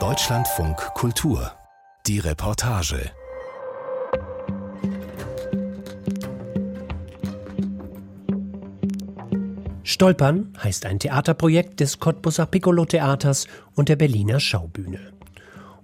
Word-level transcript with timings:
Deutschlandfunk 0.00 0.78
Kultur. 0.94 1.52
Die 2.06 2.20
Reportage. 2.20 3.10
Stolpern 9.82 10.54
heißt 10.62 10.86
ein 10.86 11.00
Theaterprojekt 11.00 11.80
des 11.80 12.00
Cottbusser 12.00 12.46
Piccolo 12.46 12.86
Theaters 12.86 13.46
und 13.74 13.90
der 13.90 13.96
Berliner 13.96 14.40
Schaubühne. 14.40 15.12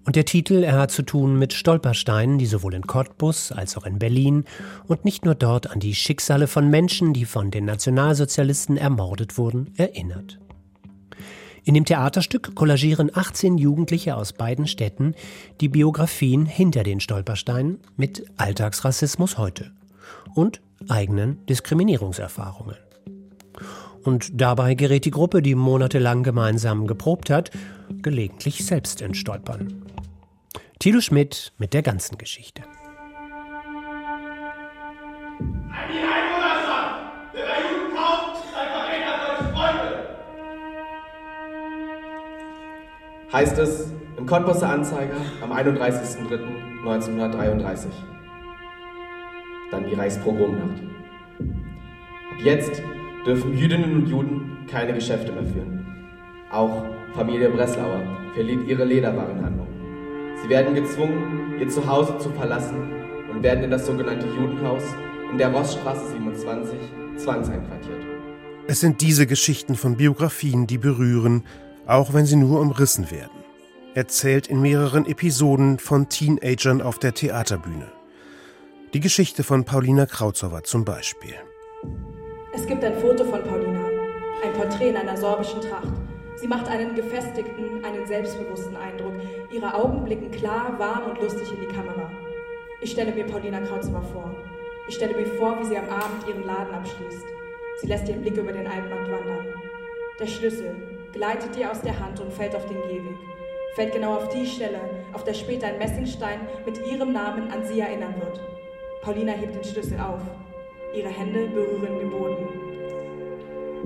Und 0.06 0.16
der 0.16 0.24
Titel, 0.24 0.64
er 0.64 0.78
hat 0.78 0.90
zu 0.90 1.02
tun 1.02 1.38
mit 1.38 1.52
Stolpersteinen, 1.52 2.38
die 2.38 2.46
sowohl 2.46 2.72
in 2.72 2.86
Cottbus 2.86 3.52
als 3.52 3.76
auch 3.76 3.84
in 3.84 3.98
Berlin 3.98 4.46
und 4.86 5.04
nicht 5.04 5.26
nur 5.26 5.34
dort 5.34 5.70
an 5.70 5.78
die 5.78 5.94
Schicksale 5.94 6.46
von 6.46 6.70
Menschen, 6.70 7.12
die 7.12 7.26
von 7.26 7.50
den 7.50 7.66
Nationalsozialisten 7.66 8.78
ermordet 8.78 9.36
wurden, 9.36 9.74
erinnert. 9.76 10.38
In 11.68 11.74
dem 11.74 11.84
Theaterstück 11.84 12.54
kollagieren 12.54 13.10
18 13.12 13.58
Jugendliche 13.58 14.16
aus 14.16 14.32
beiden 14.32 14.66
Städten 14.66 15.14
die 15.60 15.68
Biografien 15.68 16.46
hinter 16.46 16.82
den 16.82 16.98
Stolpersteinen 16.98 17.78
mit 17.94 18.24
Alltagsrassismus 18.38 19.36
heute 19.36 19.70
und 20.34 20.62
eigenen 20.88 21.44
Diskriminierungserfahrungen. 21.44 22.76
Und 24.02 24.40
dabei 24.40 24.76
gerät 24.76 25.04
die 25.04 25.10
Gruppe, 25.10 25.42
die 25.42 25.54
monatelang 25.54 26.22
gemeinsam 26.22 26.86
geprobt 26.86 27.28
hat, 27.28 27.50
gelegentlich 28.00 28.64
selbst 28.64 29.02
ins 29.02 29.18
Stolpern. 29.18 29.82
Thilo 30.78 31.02
Schmidt 31.02 31.52
mit 31.58 31.74
der 31.74 31.82
ganzen 31.82 32.16
Geschichte. 32.16 32.62
Heißt 43.32 43.58
es 43.58 43.92
im 44.16 44.26
Cottbusser 44.26 44.68
Anzeiger 44.68 45.16
am 45.42 45.52
31.03.1933. 45.52 47.86
Dann 49.70 49.84
die 49.84 49.94
Reichspogromnacht. 49.94 50.82
Ab 51.38 52.42
jetzt 52.42 52.82
dürfen 53.26 53.56
Jüdinnen 53.56 53.94
und 53.96 54.08
Juden 54.08 54.66
keine 54.70 54.94
Geschäfte 54.94 55.30
mehr 55.32 55.44
führen. 55.44 55.86
Auch 56.50 56.86
Familie 57.14 57.50
Breslauer 57.50 58.00
verliert 58.34 58.66
ihre 58.66 58.84
Lederwarenhandlung. 58.84 59.68
Sie 60.42 60.48
werden 60.48 60.74
gezwungen, 60.74 61.60
ihr 61.60 61.68
Zuhause 61.68 62.16
zu 62.18 62.30
verlassen 62.30 62.90
und 63.30 63.42
werden 63.42 63.64
in 63.64 63.70
das 63.70 63.84
sogenannte 63.86 64.26
Judenhaus 64.26 64.84
in 65.30 65.36
der 65.36 65.52
Rossstraße 65.52 66.12
27 66.12 66.78
zwangseinquartiert. 67.16 68.06
Es 68.66 68.80
sind 68.80 69.02
diese 69.02 69.26
Geschichten 69.26 69.74
von 69.74 69.96
Biografien, 69.96 70.66
die 70.66 70.78
berühren, 70.78 71.44
auch 71.88 72.12
wenn 72.12 72.26
sie 72.26 72.36
nur 72.36 72.60
umrissen 72.60 73.10
werden. 73.10 73.42
Erzählt 73.94 74.46
in 74.46 74.60
mehreren 74.60 75.06
Episoden 75.06 75.78
von 75.78 76.08
Teenagern 76.08 76.82
auf 76.82 76.98
der 76.98 77.14
Theaterbühne. 77.14 77.90
Die 78.92 79.00
Geschichte 79.00 79.42
von 79.42 79.64
Paulina 79.64 80.06
Krautzowa 80.06 80.62
zum 80.62 80.84
Beispiel. 80.84 81.34
Es 82.54 82.66
gibt 82.66 82.84
ein 82.84 82.94
Foto 82.98 83.24
von 83.24 83.42
Paulina, 83.42 83.86
ein 84.44 84.52
Porträt 84.52 84.90
in 84.90 84.96
einer 84.96 85.16
sorbischen 85.16 85.60
Tracht. 85.62 85.88
Sie 86.36 86.46
macht 86.46 86.68
einen 86.68 86.94
gefestigten, 86.94 87.84
einen 87.84 88.06
selbstbewussten 88.06 88.76
Eindruck. 88.76 89.14
Ihre 89.50 89.74
Augen 89.74 90.04
blicken 90.04 90.30
klar, 90.30 90.78
warm 90.78 91.10
und 91.10 91.20
lustig 91.20 91.48
in 91.52 91.60
die 91.60 91.74
Kamera. 91.74 92.10
Ich 92.80 92.92
stelle 92.92 93.12
mir 93.12 93.24
Paulina 93.24 93.60
Krautzowa 93.60 94.02
vor. 94.12 94.30
Ich 94.88 94.94
stelle 94.94 95.16
mir 95.16 95.26
vor, 95.38 95.58
wie 95.60 95.66
sie 95.66 95.78
am 95.78 95.88
Abend 95.88 96.28
ihren 96.28 96.44
Laden 96.44 96.74
abschließt. 96.74 97.24
Sie 97.80 97.86
lässt 97.86 98.08
ihren 98.08 98.20
Blick 98.20 98.36
über 98.36 98.52
den 98.52 98.66
Altmarkt 98.66 99.10
wandern. 99.10 99.46
Der 100.20 100.26
Schlüssel, 100.26 100.97
gleitet 101.12 101.56
ihr 101.56 101.70
aus 101.70 101.80
der 101.80 101.98
Hand 101.98 102.20
und 102.20 102.32
fällt 102.32 102.54
auf 102.54 102.66
den 102.66 102.80
Gehweg. 102.82 103.16
Fällt 103.74 103.92
genau 103.92 104.16
auf 104.16 104.28
die 104.28 104.46
Stelle, 104.46 104.80
auf 105.12 105.24
der 105.24 105.34
später 105.34 105.68
ein 105.68 105.78
Messingstein 105.78 106.40
mit 106.66 106.78
ihrem 106.86 107.12
Namen 107.12 107.50
an 107.50 107.66
sie 107.66 107.80
erinnern 107.80 108.14
wird. 108.18 108.40
Paulina 109.02 109.32
hebt 109.32 109.54
den 109.54 109.64
Schlüssel 109.64 110.00
auf. 110.00 110.20
Ihre 110.94 111.08
Hände 111.08 111.46
berühren 111.48 111.98
den 111.98 112.10
Boden. 112.10 112.48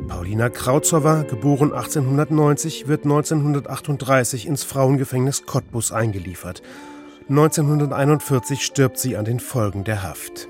Paulina 0.08 0.48
Krautzowa, 0.48 1.22
geboren 1.22 1.72
1890, 1.72 2.88
wird 2.88 3.04
1938 3.04 4.46
ins 4.46 4.64
Frauengefängnis 4.64 5.44
Cottbus 5.46 5.92
eingeliefert. 5.92 6.62
1941 7.28 8.64
stirbt 8.64 8.98
sie 8.98 9.16
an 9.16 9.24
den 9.24 9.40
Folgen 9.40 9.84
der 9.84 10.02
Haft. 10.02 10.48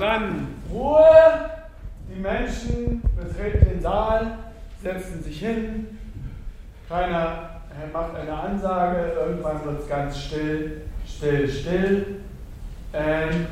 Dann, 0.00 0.48
Ruhe. 0.70 1.50
Die 2.12 2.20
Menschen 2.20 3.02
betreten 3.16 3.68
den 3.70 3.80
Saal, 3.80 4.38
setzen 4.82 5.22
sich 5.22 5.38
hin. 5.38 5.98
Keiner 6.88 7.60
macht 7.92 8.16
eine 8.16 8.32
Ansage. 8.32 9.12
Irgendwann 9.12 9.64
wird 9.64 9.82
es 9.82 9.88
ganz 9.88 10.18
still, 10.18 10.82
still, 11.06 11.48
still. 11.48 12.06
And 12.92 13.46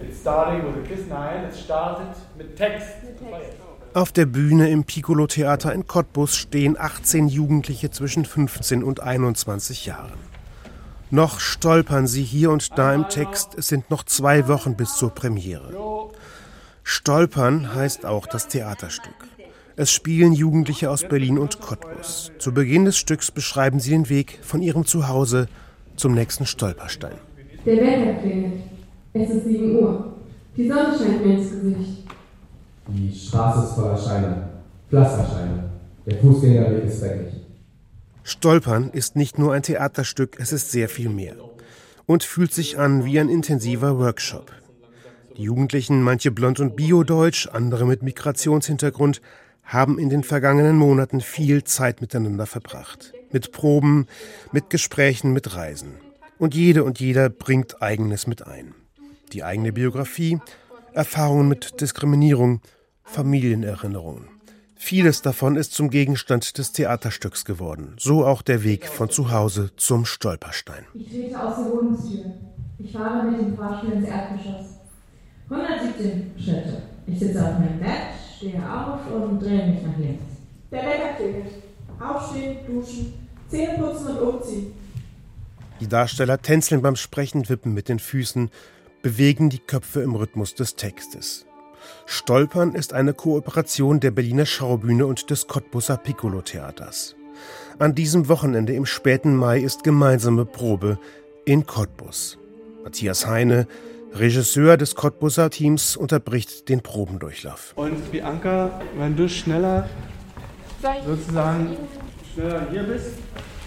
it's 0.00 0.20
starting 0.20 0.62
with 0.62 0.84
a 0.84 0.88
kiss. 0.88 1.06
Nein, 1.08 1.46
es 1.50 1.60
startet 1.60 2.14
mit 2.38 2.56
Text. 2.56 3.02
Mit 3.02 3.18
Text. 3.18 3.56
Auf 3.94 4.10
der 4.10 4.24
Bühne 4.24 4.70
im 4.70 4.84
Piccolo 4.84 5.26
Theater 5.26 5.72
in 5.74 5.86
Cottbus 5.86 6.36
stehen 6.36 6.78
18 6.78 7.28
Jugendliche 7.28 7.90
zwischen 7.90 8.24
15 8.24 8.82
und 8.82 9.00
21 9.00 9.84
Jahren. 9.84 10.31
Noch 11.14 11.40
stolpern 11.40 12.06
sie 12.06 12.22
hier 12.22 12.50
und 12.50 12.78
da 12.78 12.94
im 12.94 13.06
Text, 13.10 13.54
es 13.58 13.68
sind 13.68 13.90
noch 13.90 14.02
zwei 14.02 14.48
Wochen 14.48 14.76
bis 14.76 14.96
zur 14.96 15.10
Premiere. 15.10 16.10
Stolpern 16.84 17.74
heißt 17.74 18.06
auch 18.06 18.26
das 18.26 18.48
Theaterstück. 18.48 19.12
Es 19.76 19.92
spielen 19.92 20.32
Jugendliche 20.32 20.90
aus 20.90 21.06
Berlin 21.06 21.38
und 21.38 21.60
Cottbus. 21.60 22.32
Zu 22.38 22.54
Beginn 22.54 22.86
des 22.86 22.96
Stücks 22.96 23.30
beschreiben 23.30 23.78
sie 23.78 23.90
den 23.90 24.08
Weg 24.08 24.38
von 24.40 24.62
ihrem 24.62 24.86
Zuhause 24.86 25.48
zum 25.96 26.14
nächsten 26.14 26.46
Stolperstein. 26.46 27.18
Der 27.66 27.76
Wecker 27.76 28.20
klingelt. 28.22 28.62
Es 29.12 29.28
ist 29.28 29.44
7 29.44 29.76
Uhr. 29.76 30.14
Die 30.56 30.66
Sonne 30.66 30.96
scheint 30.96 31.26
mir 31.26 31.34
ins 31.34 31.50
Gesicht. 31.50 32.04
Die 32.88 33.14
Straße 33.14 33.66
ist 33.66 33.74
voller 33.74 33.98
Scheine. 33.98 34.48
Pflasterscheine. 34.88 35.64
Der 36.06 36.16
Fußgängerweg 36.22 36.84
ist 36.84 37.02
dreckig. 37.02 37.41
Stolpern 38.24 38.90
ist 38.90 39.16
nicht 39.16 39.38
nur 39.38 39.52
ein 39.52 39.62
Theaterstück, 39.62 40.36
es 40.38 40.52
ist 40.52 40.70
sehr 40.70 40.88
viel 40.88 41.08
mehr. 41.08 41.36
Und 42.06 42.24
fühlt 42.24 42.52
sich 42.52 42.78
an 42.78 43.04
wie 43.04 43.18
ein 43.18 43.28
intensiver 43.28 43.98
Workshop. 43.98 44.52
Die 45.36 45.42
Jugendlichen, 45.42 46.02
manche 46.02 46.30
blond 46.30 46.60
und 46.60 46.76
biodeutsch, 46.76 47.48
andere 47.48 47.86
mit 47.86 48.02
Migrationshintergrund, 48.02 49.22
haben 49.64 49.98
in 49.98 50.10
den 50.10 50.22
vergangenen 50.22 50.76
Monaten 50.76 51.20
viel 51.20 51.64
Zeit 51.64 52.00
miteinander 52.00 52.46
verbracht. 52.46 53.12
Mit 53.30 53.52
Proben, 53.52 54.06
mit 54.52 54.70
Gesprächen, 54.70 55.32
mit 55.32 55.54
Reisen. 55.54 55.94
Und 56.38 56.54
jede 56.54 56.84
und 56.84 57.00
jeder 57.00 57.30
bringt 57.30 57.80
eigenes 57.80 58.26
mit 58.26 58.46
ein. 58.46 58.74
Die 59.32 59.44
eigene 59.44 59.72
Biografie, 59.72 60.38
Erfahrungen 60.92 61.48
mit 61.48 61.80
Diskriminierung, 61.80 62.60
Familienerinnerungen. 63.04 64.28
Vieles 64.84 65.22
davon 65.22 65.54
ist 65.54 65.74
zum 65.74 65.90
Gegenstand 65.90 66.58
des 66.58 66.72
Theaterstücks 66.72 67.44
geworden. 67.44 67.94
So 68.00 68.26
auch 68.26 68.42
der 68.42 68.64
Weg 68.64 68.88
von 68.88 69.08
zu 69.08 69.30
Hause 69.30 69.70
zum 69.76 70.04
Stolperstein. 70.04 70.84
Ich 70.92 71.08
trete 71.08 71.40
aus 71.40 71.54
der 71.54 71.72
Wohnungstür. 71.72 72.24
Ich 72.80 72.92
fahre 72.92 73.30
mit 73.30 73.40
dem 73.40 73.56
Fahrstuhl 73.56 73.92
ins 73.92 74.08
Erdgeschoss. 74.08 74.66
117 75.48 76.32
Schritte. 76.36 76.82
Ich 77.06 77.16
sitze 77.16 77.40
auf 77.40 77.60
meinem 77.60 77.78
Bett, 77.78 77.92
stehe 78.36 78.58
auf 78.58 79.06
und 79.06 79.40
drehe 79.40 79.68
mich 79.68 79.82
nach 79.84 79.96
links. 79.98 80.24
Der 80.72 80.82
Wecker 80.82 81.14
klingelt. 81.16 81.52
Aufstehen, 82.00 82.56
duschen, 82.66 83.14
Zähne 83.48 83.78
putzen 83.78 84.08
und 84.08 84.34
umziehen. 84.34 84.72
Die 85.78 85.86
Darsteller 85.86 86.42
tänzeln 86.42 86.82
beim 86.82 86.96
Sprechen, 86.96 87.48
wippen 87.48 87.72
mit 87.72 87.88
den 87.88 88.00
Füßen, 88.00 88.50
bewegen 89.00 89.48
die 89.48 89.60
Köpfe 89.60 90.02
im 90.02 90.16
Rhythmus 90.16 90.56
des 90.56 90.74
Textes. 90.74 91.46
Stolpern 92.06 92.74
ist 92.74 92.92
eine 92.92 93.14
Kooperation 93.14 94.00
der 94.00 94.10
Berliner 94.10 94.46
Schaubühne 94.46 95.06
und 95.06 95.30
des 95.30 95.46
Cottbusser 95.46 95.96
Piccolo 95.96 96.42
Theaters. 96.42 97.16
An 97.78 97.94
diesem 97.94 98.28
Wochenende 98.28 98.74
im 98.74 98.86
späten 98.86 99.34
Mai 99.34 99.60
ist 99.60 99.84
gemeinsame 99.84 100.44
Probe 100.44 100.98
in 101.44 101.66
Cottbus. 101.66 102.38
Matthias 102.84 103.26
Heine, 103.26 103.66
Regisseur 104.12 104.76
des 104.76 104.94
Cottbusser 104.94 105.50
Teams, 105.50 105.96
unterbricht 105.96 106.68
den 106.68 106.82
Probendurchlauf. 106.82 107.72
Und 107.76 108.10
Bianca, 108.12 108.80
wenn 108.98 109.16
du 109.16 109.28
schneller 109.28 109.88
sozusagen 111.06 111.76
schneller 112.34 112.66
hier 112.70 112.82
bist, 112.82 113.12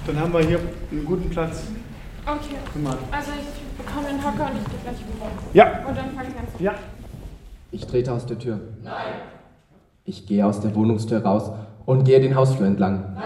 dann 0.05 0.19
haben 0.19 0.33
wir 0.33 0.41
hier 0.41 0.59
einen 0.91 1.05
guten 1.05 1.29
Platz. 1.29 1.63
Okay. 2.25 2.55
Also 3.11 3.31
ich 3.31 3.83
bekomme 3.85 4.07
den 4.07 4.23
Hocker 4.23 4.51
und 4.51 4.57
ich 4.57 4.65
gehe 4.71 4.79
gleich 4.83 4.97
rüber. 4.97 5.31
Ja. 5.53 5.85
Und 5.87 5.97
dann 5.97 6.15
fange 6.15 6.29
ich 6.29 6.39
an 6.39 6.47
zu. 6.57 6.63
Ja. 6.63 6.75
Ich 7.71 7.87
trete 7.87 8.13
aus 8.13 8.25
der 8.25 8.39
Tür. 8.39 8.59
Nein. 8.83 8.93
Ich 10.05 10.27
gehe 10.27 10.45
aus 10.45 10.59
der 10.61 10.75
Wohnungstür 10.75 11.23
raus 11.23 11.51
und 11.85 12.03
gehe 12.03 12.19
den 12.19 12.35
Hausflur 12.35 12.67
entlang. 12.67 13.13
Nein. 13.15 13.23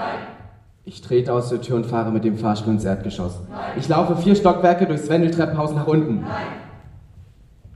Ich 0.86 1.02
trete 1.02 1.34
aus 1.34 1.50
der 1.50 1.62
Tür 1.62 1.76
und 1.76 1.86
fahre 1.86 2.12
mit 2.12 2.24
dem 2.24 2.38
Fahrstuhl 2.38 2.74
ins 2.74 2.86
Erdgeschoss. 2.86 3.40
Nein. 3.50 3.74
Ich 3.78 3.88
laufe 3.88 4.16
vier 4.16 4.36
Stockwerke 4.36 4.86
durchs 4.86 5.10
Wendeltreppenhaus 5.10 5.74
nach 5.74 5.88
unten. 5.88 6.22
Nein. 6.22 6.48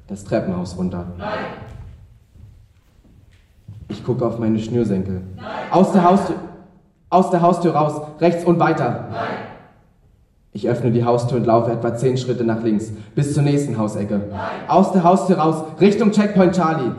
Das 0.08 0.24
Treppenhaus 0.24 0.78
runter. 0.78 1.06
Nein. 1.18 1.30
Ich 3.90 4.04
gucke 4.04 4.26
auf 4.26 4.40
meine 4.40 4.60
Schnürsenkel. 4.60 5.22
Nein. 5.36 5.46
Aus 5.72 5.92
der 5.92 6.04
Haustür. 6.04 6.36
Aus 7.10 7.30
der 7.30 7.42
Haustür 7.42 7.76
raus, 7.76 8.02
rechts 8.20 8.44
und 8.44 8.60
weiter. 8.60 9.10
Nein. 9.12 9.53
Ich 10.56 10.70
öffne 10.70 10.92
die 10.92 11.04
Haustür 11.04 11.38
und 11.38 11.48
laufe 11.48 11.72
etwa 11.72 11.96
zehn 11.96 12.16
Schritte 12.16 12.44
nach 12.44 12.62
links, 12.64 12.92
bis 13.16 13.34
zur 13.34 13.42
nächsten 13.42 13.78
Hausecke. 13.78 14.22
Nein. 14.30 14.40
Aus 14.68 14.92
der 14.92 15.04
Haustür 15.04 15.38
raus, 15.38 15.64
Richtung 15.82 16.12
Checkpoint 16.12 16.56
Charlie. 16.56 16.90
Nein. 16.90 16.96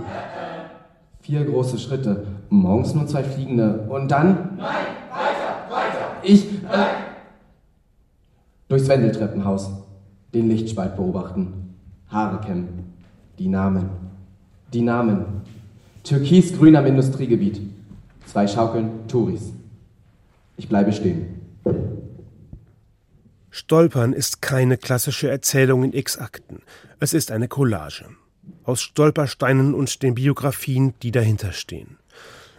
Vier 1.20 1.44
große 1.44 1.78
Schritte, 1.78 2.26
morgens 2.50 2.94
nur 2.94 3.06
zwei 3.06 3.22
fliegende. 3.22 3.86
Und 3.88 4.10
dann. 4.10 4.56
Nein, 4.58 4.86
weiter, 5.10 5.70
weiter. 5.70 6.06
Ich. 6.22 6.52
Äh, 6.64 6.86
durchs 8.68 8.88
Wendeltreppenhaus. 8.88 9.70
Den 10.34 10.48
Lichtspalt 10.48 10.96
beobachten. 10.96 11.76
Haare 12.08 12.40
kämmen. 12.44 12.92
Die 13.38 13.48
Namen. 13.48 13.88
Die 14.72 14.82
Namen. 14.82 15.42
Türkisgrün 16.02 16.74
am 16.74 16.86
Industriegebiet. 16.86 17.60
Zwei 18.26 18.48
Schaukeln, 18.48 19.06
Touris. 19.06 19.52
Ich 20.56 20.68
bleibe 20.68 20.92
stehen. 20.92 21.40
Stolpern 23.56 24.12
ist 24.12 24.42
keine 24.42 24.76
klassische 24.76 25.30
Erzählung 25.30 25.84
in 25.84 25.92
X-Akten. 25.92 26.62
Es 26.98 27.14
ist 27.14 27.30
eine 27.30 27.46
Collage. 27.46 28.06
Aus 28.64 28.82
Stolpersteinen 28.82 29.74
und 29.74 30.02
den 30.02 30.16
Biografien, 30.16 30.94
die 31.02 31.12
dahinter 31.12 31.52
stehen. 31.52 31.98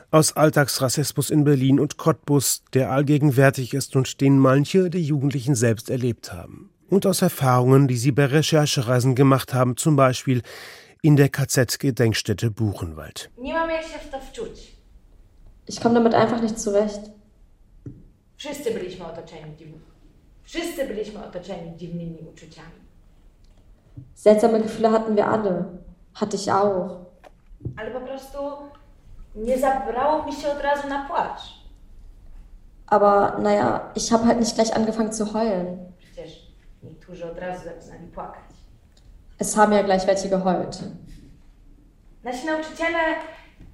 Aus 0.10 0.38
Alltagsrassismus 0.38 1.32
in 1.32 1.44
Berlin 1.44 1.82
und 1.82 1.98
Cottbus, 1.98 2.64
der 2.74 2.92
allgegenwärtig 2.92 3.74
ist 3.74 3.98
und 3.98 4.22
den 4.22 4.40
manche 4.40 4.90
der 4.90 5.02
Jugendlichen 5.02 5.56
selbst 5.56 5.90
erlebt 5.90 6.32
haben. 6.32 6.70
Und 6.90 7.06
aus 7.06 7.22
Erfahrungen, 7.22 7.90
die 7.90 7.98
sie 7.98 8.14
bei 8.14 8.28
Recherchereisen 8.28 9.16
gemacht 9.16 9.54
haben, 9.54 9.76
zum 9.76 9.98
Beispiel 9.98 10.44
in 11.02 11.18
der 11.18 11.28
KZ-Gedenkstätte 11.28 12.52
Buchenwald. 12.52 13.30
Ich 15.66 15.82
komme 15.82 15.96
damit 15.96 16.14
einfach 16.14 16.42
nicht 16.42 16.58
zurecht. 16.58 17.12
Wszyscy 18.38 18.72
byliśmy 18.72 19.06
otoczeni 19.06 19.56
Wszyscy 20.46 20.88
byliśmy 20.88 21.26
otoczeni 21.26 21.78
dziwnymi 21.78 22.18
uczuciami. 22.34 22.86
Seltsame 24.14 24.60
Gefühle 24.60 24.90
hatten 24.90 25.16
wir 25.16 25.26
alle. 25.26 25.64
Hatte 26.14 26.38
ich 26.38 26.50
auch. 26.50 26.92
Ale 27.78 27.92
po 27.92 28.00
prostu 28.00 28.38
nie 29.36 29.58
zabrało 29.60 30.26
mi 30.26 30.34
się 30.34 30.52
od 30.52 30.62
razu 30.62 30.88
na 30.88 31.06
płacz. 31.06 31.42
Aber 32.88 33.40
naja, 33.40 33.92
ich 33.96 34.10
habe 34.10 34.26
halt 34.26 34.40
nicht 34.40 34.56
gleich 34.56 34.76
angefangen 34.76 35.14
zu 35.14 35.26
heulen. 35.26 35.78
Przecież 35.98 36.52
niektórzy 36.84 37.32
od 37.32 37.40
razu 37.40 37.64
zaczynali 37.64 38.08
płakać. 38.08 38.44
Es 39.40 39.56
haben 39.56 39.74
ja 39.78 39.84
gleich 39.84 40.06
welche 40.06 40.30
geheult. 40.30 40.80
Nasi 42.24 42.46
nauczyciele 42.46 43.00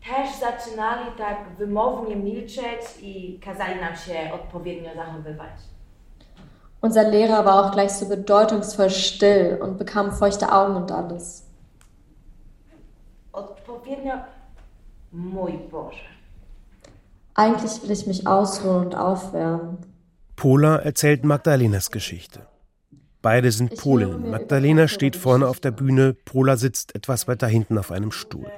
też 0.09 0.39
zaczynali 0.39 1.11
tak 1.17 1.55
wymownie 1.57 2.15
milczeć 2.15 2.81
i 3.01 3.39
kazali 3.39 3.81
nam 3.81 3.95
się 3.95 4.33
odpowiednio 4.33 4.95
zachowywać. 4.95 5.51
Unser 6.81 7.09
Lehrer 7.09 7.45
war 7.45 7.63
auch 7.65 7.71
gleich 7.71 7.91
so 7.91 8.07
bedeutungsvoll 8.07 8.89
still 8.89 9.59
und 9.61 9.77
bekam 9.77 10.11
feuchte 10.11 10.51
Augen 10.51 10.75
und 10.75 10.91
alles. 10.91 11.45
Eigentlich 17.35 17.83
will 17.83 17.91
ich 17.91 18.07
mich 18.07 18.27
ausruhen 18.27 18.85
und 18.87 18.95
aufwärmen. 18.95 19.77
Pola 20.35 20.77
erzählt 20.77 21.23
Magdalenas 21.23 21.91
Geschichte. 21.91 22.47
Beide 23.21 23.51
sind 23.51 23.77
Polinnen. 23.77 24.31
Magdalena 24.31 24.87
steht 24.87 25.15
vorne 25.15 25.47
auf 25.47 25.59
der 25.59 25.69
Bühne, 25.69 26.13
Pola 26.13 26.57
sitzt 26.57 26.95
etwas 26.95 27.27
weiter 27.27 27.47
hinten 27.47 27.77
auf 27.77 27.91
einem 27.91 28.11
Stuhl. 28.11 28.51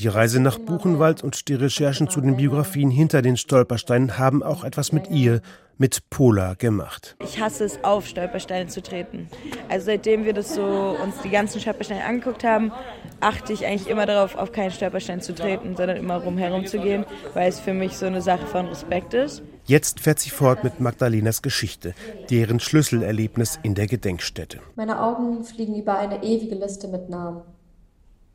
Die 0.00 0.08
Reise 0.08 0.40
nach 0.40 0.58
Buchenwald 0.58 1.22
und 1.22 1.48
die 1.48 1.54
Recherchen 1.54 2.08
zu 2.08 2.22
den 2.22 2.38
Biografien 2.38 2.90
hinter 2.90 3.20
den 3.20 3.36
Stolpersteinen 3.36 4.16
haben 4.16 4.42
auch 4.42 4.64
etwas 4.64 4.92
mit 4.92 5.10
ihr, 5.10 5.42
mit 5.76 6.08
Pola 6.08 6.54
gemacht. 6.54 7.16
Ich 7.22 7.38
hasse 7.38 7.64
es, 7.64 7.84
auf 7.84 8.06
Stolpersteine 8.06 8.68
zu 8.68 8.80
treten. 8.80 9.28
Also 9.68 9.84
seitdem 9.84 10.24
wir 10.24 10.32
das 10.32 10.54
so 10.54 10.96
uns 11.04 11.20
die 11.22 11.28
ganzen 11.28 11.60
Stolpersteine 11.60 12.02
angeguckt 12.02 12.44
haben, 12.44 12.72
achte 13.20 13.52
ich 13.52 13.66
eigentlich 13.66 13.88
immer 13.90 14.06
darauf, 14.06 14.36
auf 14.36 14.52
keinen 14.52 14.70
Stolperstein 14.70 15.20
zu 15.20 15.34
treten, 15.34 15.76
sondern 15.76 15.98
immer 15.98 16.16
rumherum 16.16 16.64
zu 16.64 16.78
gehen, 16.78 17.04
weil 17.34 17.50
es 17.50 17.60
für 17.60 17.74
mich 17.74 17.98
so 17.98 18.06
eine 18.06 18.22
Sache 18.22 18.46
von 18.46 18.68
Respekt 18.68 19.12
ist. 19.12 19.42
Jetzt 19.66 20.00
fährt 20.00 20.18
sie 20.18 20.30
fort 20.30 20.64
mit 20.64 20.80
Magdalenas 20.80 21.42
Geschichte, 21.42 21.92
deren 22.30 22.58
Schlüsselerlebnis 22.58 23.60
in 23.62 23.74
der 23.74 23.86
Gedenkstätte. 23.86 24.60
Meine 24.76 25.02
Augen 25.02 25.44
fliegen 25.44 25.74
über 25.76 25.98
eine 25.98 26.22
ewige 26.22 26.54
Liste 26.54 26.88
mit 26.88 27.10
Namen. 27.10 27.42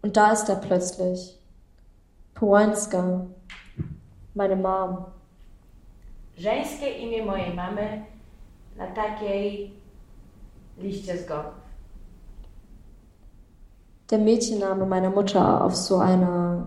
Und 0.04 0.16
da 0.16 0.32
ist 0.32 0.48
er 0.48 0.58
plötzlich. 0.58 1.40
Połańska, 2.36 3.04
meine 4.36 4.56
mom. 4.56 4.96
Żeńskie 6.38 6.90
imię 6.90 7.26
mojej 7.26 7.54
mamy 7.54 8.06
na 8.78 8.88
takiej 8.88 9.74
liście 10.78 11.18
zgonów. 11.18 11.66
Der 14.08 14.20
Mädchenname 14.20 14.86
meiner 14.86 15.10
Mutter 15.10 15.62
auf 15.62 15.76
so 15.76 16.02
einer 16.02 16.64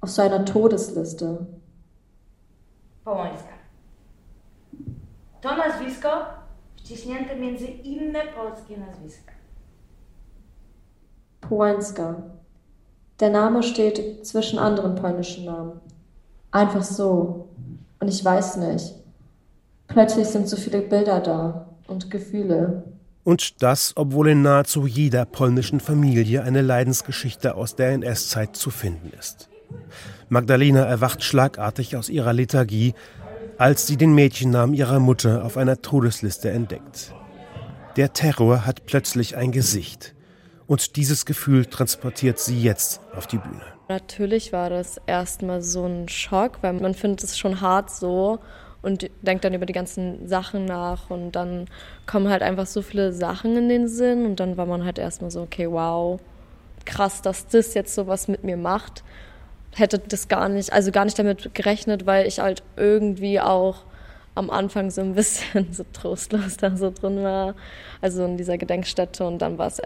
auf 0.00 0.10
so 0.10 0.22
einer 0.22 0.44
Todesliste. 0.44 1.36
Połańska. 3.04 3.54
To 5.40 5.56
nazwisko 5.56 6.08
wciśnięte 6.76 7.36
między 7.36 7.66
inne 7.66 8.20
polskie 8.26 8.76
nazwiska. 8.78 9.32
Połańska. 11.40 12.14
Der 13.20 13.30
Name 13.30 13.62
steht 13.62 14.26
zwischen 14.26 14.58
anderen 14.58 14.96
polnischen 14.96 15.44
Namen. 15.44 15.80
Einfach 16.50 16.82
so. 16.82 17.48
Und 18.00 18.08
ich 18.08 18.24
weiß 18.24 18.56
nicht. 18.56 18.94
Plötzlich 19.86 20.26
sind 20.28 20.48
so 20.48 20.56
viele 20.56 20.80
Bilder 20.80 21.20
da 21.20 21.68
und 21.86 22.10
Gefühle. 22.10 22.84
Und 23.22 23.62
das, 23.62 23.92
obwohl 23.96 24.30
in 24.30 24.42
nahezu 24.42 24.86
jeder 24.86 25.24
polnischen 25.24 25.80
Familie 25.80 26.42
eine 26.42 26.60
Leidensgeschichte 26.60 27.54
aus 27.54 27.74
der 27.74 27.90
NS-Zeit 27.92 28.56
zu 28.56 28.70
finden 28.70 29.12
ist. 29.18 29.48
Magdalena 30.28 30.84
erwacht 30.84 31.22
schlagartig 31.22 31.96
aus 31.96 32.08
ihrer 32.08 32.32
Lethargie, 32.32 32.94
als 33.56 33.86
sie 33.86 33.96
den 33.96 34.14
Mädchennamen 34.14 34.74
ihrer 34.74 35.00
Mutter 35.00 35.44
auf 35.44 35.56
einer 35.56 35.80
Todesliste 35.80 36.50
entdeckt. 36.50 37.14
Der 37.96 38.12
Terror 38.12 38.66
hat 38.66 38.86
plötzlich 38.86 39.36
ein 39.36 39.52
Gesicht. 39.52 40.13
Und 40.66 40.96
dieses 40.96 41.26
Gefühl 41.26 41.66
transportiert 41.66 42.38
sie 42.38 42.60
jetzt 42.60 43.00
auf 43.14 43.26
die 43.26 43.38
Bühne. 43.38 43.62
Natürlich 43.88 44.52
war 44.52 44.70
das 44.70 44.98
erstmal 45.06 45.60
so 45.60 45.84
ein 45.84 46.08
Schock, 46.08 46.58
weil 46.62 46.72
man 46.72 46.94
findet 46.94 47.22
es 47.22 47.38
schon 47.38 47.60
hart 47.60 47.90
so 47.90 48.38
und 48.80 49.10
denkt 49.22 49.44
dann 49.44 49.54
über 49.54 49.66
die 49.66 49.72
ganzen 49.74 50.26
Sachen 50.26 50.64
nach 50.64 51.10
und 51.10 51.32
dann 51.32 51.66
kommen 52.06 52.28
halt 52.28 52.42
einfach 52.42 52.66
so 52.66 52.80
viele 52.80 53.12
Sachen 53.12 53.56
in 53.56 53.68
den 53.68 53.88
Sinn 53.88 54.24
und 54.24 54.40
dann 54.40 54.56
war 54.56 54.66
man 54.66 54.84
halt 54.84 54.98
erstmal 54.98 55.30
so, 55.30 55.42
okay, 55.42 55.70
wow, 55.70 56.18
krass, 56.86 57.20
dass 57.20 57.46
das 57.46 57.74
jetzt 57.74 57.94
so 57.94 58.06
was 58.06 58.28
mit 58.28 58.44
mir 58.44 58.56
macht. 58.56 59.04
Hätte 59.74 59.98
das 59.98 60.28
gar 60.28 60.48
nicht, 60.48 60.72
also 60.72 60.92
gar 60.92 61.04
nicht 61.04 61.18
damit 61.18 61.54
gerechnet, 61.54 62.06
weil 62.06 62.26
ich 62.26 62.40
halt 62.40 62.62
irgendwie 62.76 63.40
auch 63.40 63.84
am 64.34 64.50
Anfang 64.50 64.90
so 64.90 65.00
ein 65.00 65.14
bisschen 65.14 65.68
so 65.72 65.84
trostlos 65.92 66.56
da 66.56 66.76
so 66.76 66.90
drin 66.90 67.22
war, 67.22 67.54
also 68.00 68.24
in 68.24 68.36
dieser 68.36 68.58
Gedenkstätte 68.58 69.26
und 69.26 69.38
dann 69.40 69.58
war 69.58 69.66
es 69.66 69.80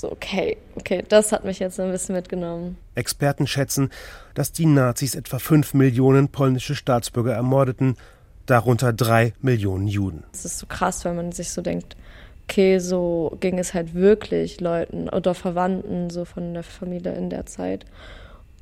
so, 0.00 0.12
okay, 0.12 0.56
okay, 0.76 1.04
das 1.08 1.32
hat 1.32 1.44
mich 1.44 1.58
jetzt 1.58 1.80
ein 1.80 1.90
bisschen 1.90 2.14
mitgenommen. 2.14 2.76
Experten 2.94 3.46
schätzen, 3.46 3.90
dass 4.34 4.52
die 4.52 4.66
Nazis 4.66 5.14
etwa 5.14 5.38
fünf 5.38 5.74
Millionen 5.74 6.28
polnische 6.28 6.74
Staatsbürger 6.74 7.34
ermordeten, 7.34 7.96
darunter 8.46 8.92
drei 8.92 9.32
Millionen 9.40 9.88
Juden. 9.88 10.24
Das 10.32 10.44
ist 10.44 10.58
so 10.58 10.66
krass, 10.66 11.04
wenn 11.04 11.16
man 11.16 11.32
sich 11.32 11.50
so 11.50 11.62
denkt, 11.62 11.96
okay, 12.44 12.78
so 12.78 13.36
ging 13.40 13.58
es 13.58 13.74
halt 13.74 13.94
wirklich 13.94 14.60
Leuten 14.60 15.08
oder 15.08 15.34
Verwandten 15.34 16.10
so 16.10 16.24
von 16.24 16.54
der 16.54 16.62
Familie 16.62 17.12
in 17.14 17.28
der 17.28 17.46
Zeit. 17.46 17.84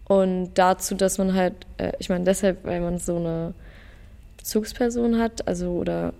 Und 0.06 0.54
dazu, 0.54 0.94
dass 0.94 1.18
man 1.18 1.34
halt, 1.34 1.54
äh, 1.78 1.92
ich 1.98 2.08
meine 2.08 2.24
deshalb, 2.24 2.64
weil 2.64 2.80
man 2.80 2.98
so 2.98 3.16
eine 3.16 3.54
Bezugsperson 4.38 5.18
hat, 5.18 5.46
also 5.48 5.72
oder 5.72 6.12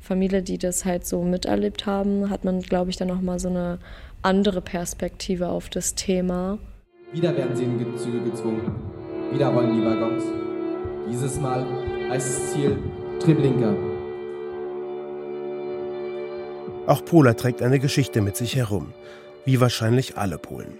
Familie, 0.00 0.42
die 0.42 0.58
das 0.58 0.84
halt 0.84 1.06
so 1.06 1.22
miterlebt 1.22 1.86
haben, 1.86 2.30
hat 2.30 2.44
man, 2.44 2.60
glaube 2.60 2.90
ich, 2.90 2.96
dann 2.96 3.08
nochmal 3.08 3.38
so 3.38 3.48
eine 3.48 3.78
andere 4.24 4.62
Perspektive 4.62 5.48
auf 5.48 5.68
das 5.68 5.94
Thema. 5.94 6.58
Wieder 7.12 7.36
werden 7.36 7.54
sie 7.54 7.64
in 7.64 7.78
die 7.78 7.96
Züge 7.96 8.20
gezwungen. 8.20 8.74
Wieder 9.30 9.48
rollen 9.48 9.74
die 9.74 9.84
Waggons. 9.84 10.24
Dieses 11.10 11.38
Mal 11.38 11.64
heißt 12.08 12.26
das 12.26 12.52
Ziel 12.52 12.78
Treblinka. 13.20 13.74
Auch 16.86 17.04
Pola 17.04 17.34
trägt 17.34 17.62
eine 17.62 17.78
Geschichte 17.78 18.20
mit 18.20 18.36
sich 18.36 18.56
herum, 18.56 18.92
wie 19.44 19.60
wahrscheinlich 19.60 20.16
alle 20.16 20.38
Polen. 20.38 20.78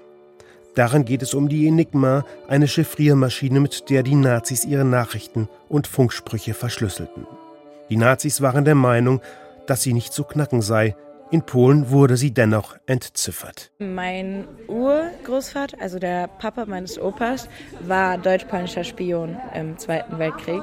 Darin 0.74 1.04
geht 1.04 1.22
es 1.22 1.34
um 1.34 1.48
die 1.48 1.68
Enigma, 1.68 2.24
eine 2.48 2.66
Chiffriermaschine, 2.66 3.60
mit 3.60 3.90
der 3.90 4.02
die 4.02 4.16
Nazis 4.16 4.64
ihre 4.64 4.84
Nachrichten 4.84 5.48
und 5.68 5.86
Funksprüche 5.86 6.52
verschlüsselten. 6.52 7.26
Die 7.90 7.96
Nazis 7.96 8.40
waren 8.40 8.64
der 8.64 8.74
Meinung, 8.74 9.20
dass 9.66 9.82
sie 9.82 9.92
nicht 9.92 10.12
zu 10.12 10.24
knacken 10.24 10.62
sei, 10.62 10.96
In 11.34 11.42
Polen 11.42 11.90
wurde 11.90 12.16
sie 12.16 12.32
dennoch 12.32 12.76
entziffert. 12.86 13.72
Mein 13.80 14.46
Urgroßvater, 14.68 15.76
also 15.80 15.98
der 15.98 16.28
Papa 16.28 16.64
meines 16.64 16.96
Opas, 16.96 17.48
war 17.80 18.18
deutsch-polnischer 18.18 18.84
Spion 18.84 19.36
im 19.52 19.76
Zweiten 19.76 20.20
Weltkrieg. 20.20 20.62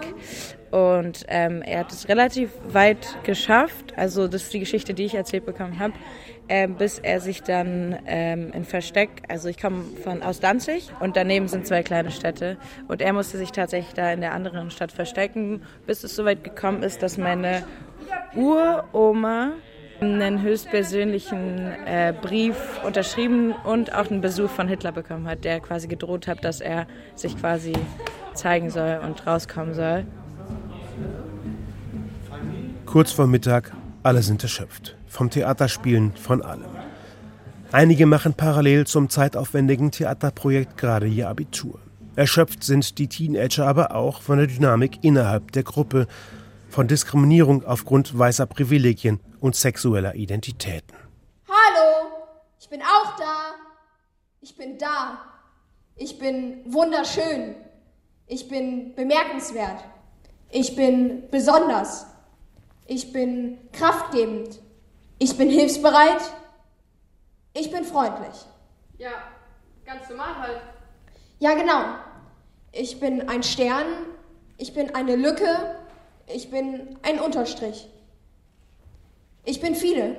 Und 0.72 1.26
ähm, 1.28 1.62
er 1.62 1.80
hat 1.80 1.92
es 1.92 2.08
relativ 2.08 2.52
weit 2.70 3.18
geschafft. 3.24 3.98
Also 3.98 4.30
das 4.30 4.44
ist 4.44 4.54
die 4.54 4.62
Geschichte, 4.62 4.94
die 4.94 5.04
ich 5.04 5.16
erzählt 5.16 5.46
bekommen 5.46 5.78
habe 5.78 5.92
äh, 6.48 6.68
bis 6.68 7.00
er 7.00 7.20
sich 7.20 7.44
dann 7.44 8.00
ähm, 8.06 8.52
in 8.54 8.66
Versteck, 8.66 9.24
also 9.30 9.48
ich 9.48 9.58
komme 9.58 9.84
von 10.04 10.22
aus 10.22 10.40
Danzig 10.40 10.90
und 11.00 11.16
daneben 11.16 11.48
sind 11.48 11.66
zwei 11.66 11.82
kleine 11.82 12.12
Städte 12.12 12.58
und 12.88 13.02
er 13.02 13.14
musste 13.14 13.38
sich 13.38 13.52
tatsächlich 13.52 13.94
da 13.94 14.12
in 14.12 14.22
der 14.22 14.34
anderen 14.34 14.70
Stadt 14.72 14.92
verstecken, 14.92 15.62
bis 15.86 16.04
es 16.04 16.16
soweit 16.16 16.44
gekommen 16.44 16.84
ist, 16.84 17.04
dass 17.04 17.18
meine 17.18 17.64
Uroma 18.36 19.54
einen 20.02 20.42
höchstpersönlichen 20.42 21.60
äh, 21.86 22.12
Brief 22.20 22.56
unterschrieben 22.84 23.54
und 23.64 23.94
auch 23.94 24.10
einen 24.10 24.22
Besuch 24.22 24.50
von 24.50 24.68
Hitler 24.68 24.92
bekommen 24.92 25.28
hat, 25.28 25.44
der 25.44 25.60
quasi 25.60 25.88
gedroht 25.88 26.28
hat, 26.28 26.44
dass 26.44 26.60
er 26.60 26.88
sich 27.14 27.38
quasi 27.38 27.74
zeigen 28.34 28.72
soll 28.72 29.00
und 29.06 29.28
rauskommen 29.28 29.76
soll. 29.76 30.06
Kurz 32.88 33.12
vor 33.12 33.28
Mittag, 33.28 33.74
alle 34.02 34.24
sind 34.24 34.42
erschöpft 34.42 34.98
vom 35.08 35.30
Theaterspielen, 35.30 36.14
von 36.16 36.42
allem. 36.42 36.66
Einige 37.72 38.08
machen 38.08 38.34
parallel 38.34 38.88
zum 38.88 39.08
zeitaufwendigen 39.08 39.92
Theaterprojekt 39.92 40.78
gerade 40.78 41.06
ihr 41.06 41.30
Abitur. 41.30 41.80
Erschöpft 42.16 42.64
sind 42.64 42.98
die 42.98 43.08
Teenager 43.08 43.68
aber 43.68 43.94
auch 43.94 44.24
von 44.24 44.40
der 44.40 44.48
Dynamik 44.48 45.04
innerhalb 45.04 45.52
der 45.52 45.64
Gruppe, 45.64 46.08
von 46.70 46.88
Diskriminierung 46.88 47.64
aufgrund 47.66 48.18
weißer 48.18 48.48
Privilegien 48.48 49.20
und 49.42 49.56
sexueller 49.56 50.16
Identitäten. 50.16 50.96
Hallo, 51.48 52.12
ich 52.60 52.70
bin 52.70 52.82
auch 52.82 53.18
da. 53.18 53.56
Ich 54.40 54.56
bin 54.56 54.78
da. 54.78 55.20
Ich 55.96 56.18
bin 56.18 56.62
wunderschön. 56.72 57.56
Ich 58.28 58.48
bin 58.48 58.96
bemerkenswert. 58.96 59.84
Ich 60.50 60.76
bin 60.76 61.30
besonders. 61.30 62.06
Ich 62.86 63.12
bin 63.12 63.58
kraftgebend. 63.74 64.60
Ich 65.20 65.38
bin 65.38 65.50
hilfsbereit. 65.50 66.22
Ich 67.54 67.72
bin 67.72 67.84
freundlich. 67.84 68.36
Ja, 68.98 69.12
ganz 69.86 70.08
normal 70.10 70.38
halt. 70.38 70.62
Ja, 71.40 71.54
genau. 71.56 71.96
Ich 72.72 73.00
bin 73.00 73.28
ein 73.28 73.44
Stern. 73.44 73.88
Ich 74.58 74.74
bin 74.74 74.94
eine 74.96 75.16
Lücke. 75.16 75.76
Ich 76.28 76.50
bin 76.50 77.00
ein 77.02 77.20
Unterstrich. 77.20 77.91
Ich 79.44 79.60
bin 79.60 79.76
viele. 79.76 80.16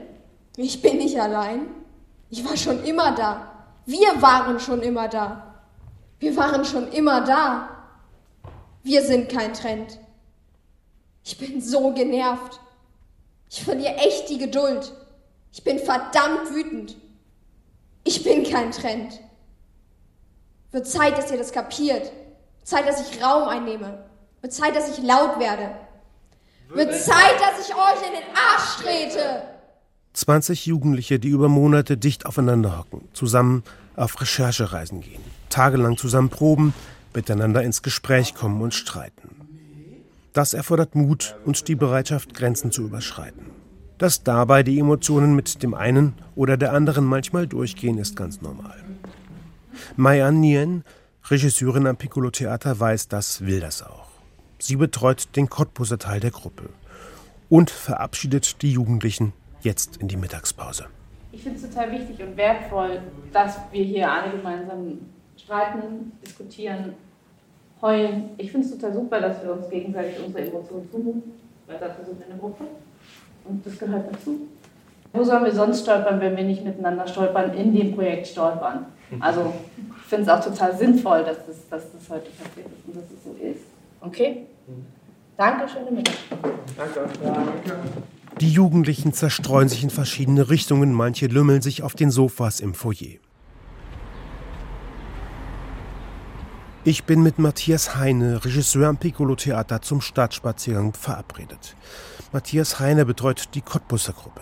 Ich 0.57 0.83
bin 0.83 0.99
nicht 0.99 1.21
allein. 1.21 1.69
Ich 2.31 2.45
war 2.45 2.57
schon 2.57 2.85
immer 2.85 3.15
da. 3.15 3.53
Wir 3.87 4.21
waren 4.21 4.59
schon 4.61 4.83
immer 4.83 5.09
da. 5.09 5.65
Wir 6.19 6.37
waren 6.37 6.65
schon 6.65 6.91
immer 6.93 7.23
da. 7.23 7.69
Wir 8.83 9.03
sind 9.03 9.31
kein 9.31 9.55
Trend. 9.55 9.99
Ich 11.25 11.39
bin 11.39 11.61
so 11.61 11.93
genervt. 11.93 12.61
Ich 13.49 13.63
verliere 13.63 13.97
echt 13.97 14.29
die 14.29 14.39
Geduld. 14.39 14.93
Ich 15.53 15.63
bin 15.63 15.79
verdammt 15.79 16.51
wütend. 16.53 16.97
Ich 18.05 18.25
bin 18.25 18.45
kein 18.45 18.71
Trend. 18.73 19.21
Wird 20.71 20.87
Zeit, 20.87 21.19
dass 21.19 21.31
ihr 21.31 21.39
das 21.39 21.53
kapiert. 21.53 22.11
Zeit, 22.65 22.89
dass 22.89 23.11
ich 23.11 23.23
Raum 23.23 23.49
einnehme. 23.49 24.05
Wird 24.41 24.53
Zeit, 24.53 24.75
dass 24.75 24.97
ich 24.97 25.05
laut 25.05 25.39
werde. 25.39 25.75
Wird 26.69 26.95
Zeit, 26.95 27.41
dass 27.41 27.67
ich 27.67 27.75
euch 27.75 28.07
in 28.07 28.15
den 28.15 28.37
Arsch 28.37 28.77
trete. 28.83 29.43
20 30.15 30.67
Jugendliche, 30.67 31.19
die 31.19 31.29
über 31.29 31.49
Monate 31.49 31.97
dicht 31.97 32.27
aufeinander 32.27 32.79
hocken, 32.79 33.09
zusammen 33.13 33.63
auf 33.97 34.21
Recherchereisen 34.21 35.01
gehen, 35.01 35.23
tagelang 35.49 35.97
zusammen 35.97 36.29
proben, 36.29 36.75
miteinander 37.15 37.63
ins 37.63 37.83
Gespräch 37.83 38.35
kommen 38.35 38.61
und 38.61 38.75
streiten. 38.75 39.31
Das 40.33 40.55
erfordert 40.55 40.95
Mut 40.95 41.37
und 41.45 41.69
die 41.69 41.75
Bereitschaft, 41.75 42.35
Grenzen 42.35 42.73
zu 42.73 42.83
überschreiten. 42.83 43.51
Dass 43.99 44.25
dabei 44.25 44.63
die 44.63 44.79
Emotionen 44.79 45.37
mit 45.37 45.63
dem 45.63 45.75
einen 45.75 46.15
oder 46.35 46.57
der 46.57 46.73
anderen 46.73 47.05
manchmal 47.05 47.47
durchgehen, 47.47 47.99
ist 47.99 48.17
ganz 48.17 48.41
normal. 48.41 48.83
Maya 49.97 50.31
Nien, 50.31 50.85
Regisseurin 51.31 51.87
am 51.87 51.97
Piccolo 51.97 52.31
Theater, 52.31 52.81
weiß 52.81 53.09
das, 53.09 53.43
will 53.43 53.61
das 53.61 53.83
auch. 53.83 54.02
Sie 54.65 54.77
betreut 54.77 55.35
den 55.35 55.49
Cottbuser 55.49 55.99
Teil 55.99 56.21
der 56.21 56.31
Gruppe 56.31 56.69
und 57.49 57.69
verabschiedet 57.69 58.63
die 58.63 58.71
Jugendlichen 58.71 59.33
jetzt 59.61 59.97
in 59.97 60.07
die 60.07 60.17
Mittagspause. 60.17 60.85
Ich 61.33 61.43
finde 61.43 61.59
es 61.59 61.69
total 61.69 61.91
wichtig 61.91 62.25
und 62.25 62.37
wertvoll, 62.37 63.01
dass 63.33 63.59
wir 63.73 63.83
hier 63.83 64.09
alle 64.09 64.31
gemeinsam 64.31 64.99
streiten, 65.37 66.13
diskutieren, 66.25 66.95
heulen. 67.81 68.31
Ich 68.39 68.53
finde 68.53 68.69
es 68.69 68.73
total 68.73 68.95
super, 68.95 69.21
dass 69.21 69.43
wir 69.43 69.53
uns 69.53 69.69
gegenseitig 69.69 70.25
unsere 70.25 70.47
Emotionen 70.47 70.89
zumuten, 70.93 71.33
weil 71.67 71.79
dafür 71.81 72.05
sind 72.05 72.21
wir 72.21 72.27
eine 72.27 72.39
Gruppe 72.39 72.63
und 73.47 73.67
das 73.67 73.77
gehört 73.77 74.15
dazu. 74.15 74.47
Wo 75.13 75.25
sollen 75.25 75.45
wir 75.45 75.53
sonst 75.53 75.83
stolpern, 75.83 76.21
wenn 76.21 76.37
wir 76.37 76.45
nicht 76.45 76.65
miteinander 76.65 77.09
stolpern, 77.09 77.53
in 77.55 77.75
dem 77.75 77.97
Projekt 77.97 78.29
stolpern? 78.29 78.87
Also 79.19 79.53
ich 79.99 80.09
finde 80.09 80.23
es 80.23 80.29
auch 80.29 80.45
total 80.45 80.79
sinnvoll, 80.79 81.25
dass 81.25 81.39
das, 81.49 81.69
dass 81.69 81.93
das 81.93 82.09
heute 82.09 82.31
passiert 82.31 82.69
ist 82.69 82.87
und 82.87 82.97
dass 82.97 83.11
es 83.11 83.25
so 83.25 83.33
ist. 83.45 83.65
Okay? 84.01 84.47
Danke, 85.37 85.69
schöne 85.69 85.91
Mittag. 85.91 86.15
Danke. 86.77 87.09
Danke. 87.23 87.81
Die 88.41 88.51
Jugendlichen 88.51 89.13
zerstreuen 89.13 89.69
sich 89.69 89.83
in 89.83 89.91
verschiedene 89.91 90.49
Richtungen, 90.49 90.93
manche 90.93 91.27
lümmeln 91.27 91.63
sich 91.63 91.83
auf 91.83 91.95
den 91.95 92.11
Sofas 92.11 92.61
im 92.61 92.75
Foyer. 92.75 93.19
Ich 96.85 97.05
bin 97.05 97.23
mit 97.23 97.39
Matthias 97.39 97.95
Heine, 97.95 98.45
Regisseur 98.45 98.89
am 98.89 98.97
Piccolo 98.97 99.37
Theater, 99.37 99.83
zum 99.83 100.01
Stadtspaziergang 100.01 100.95
verabredet. 100.95 101.77
Matthias 102.33 102.81
Heine 102.81 103.05
betreut 103.05 103.51
die 103.55 103.61
Cottbusser 103.61 104.13
Gruppe. 104.13 104.41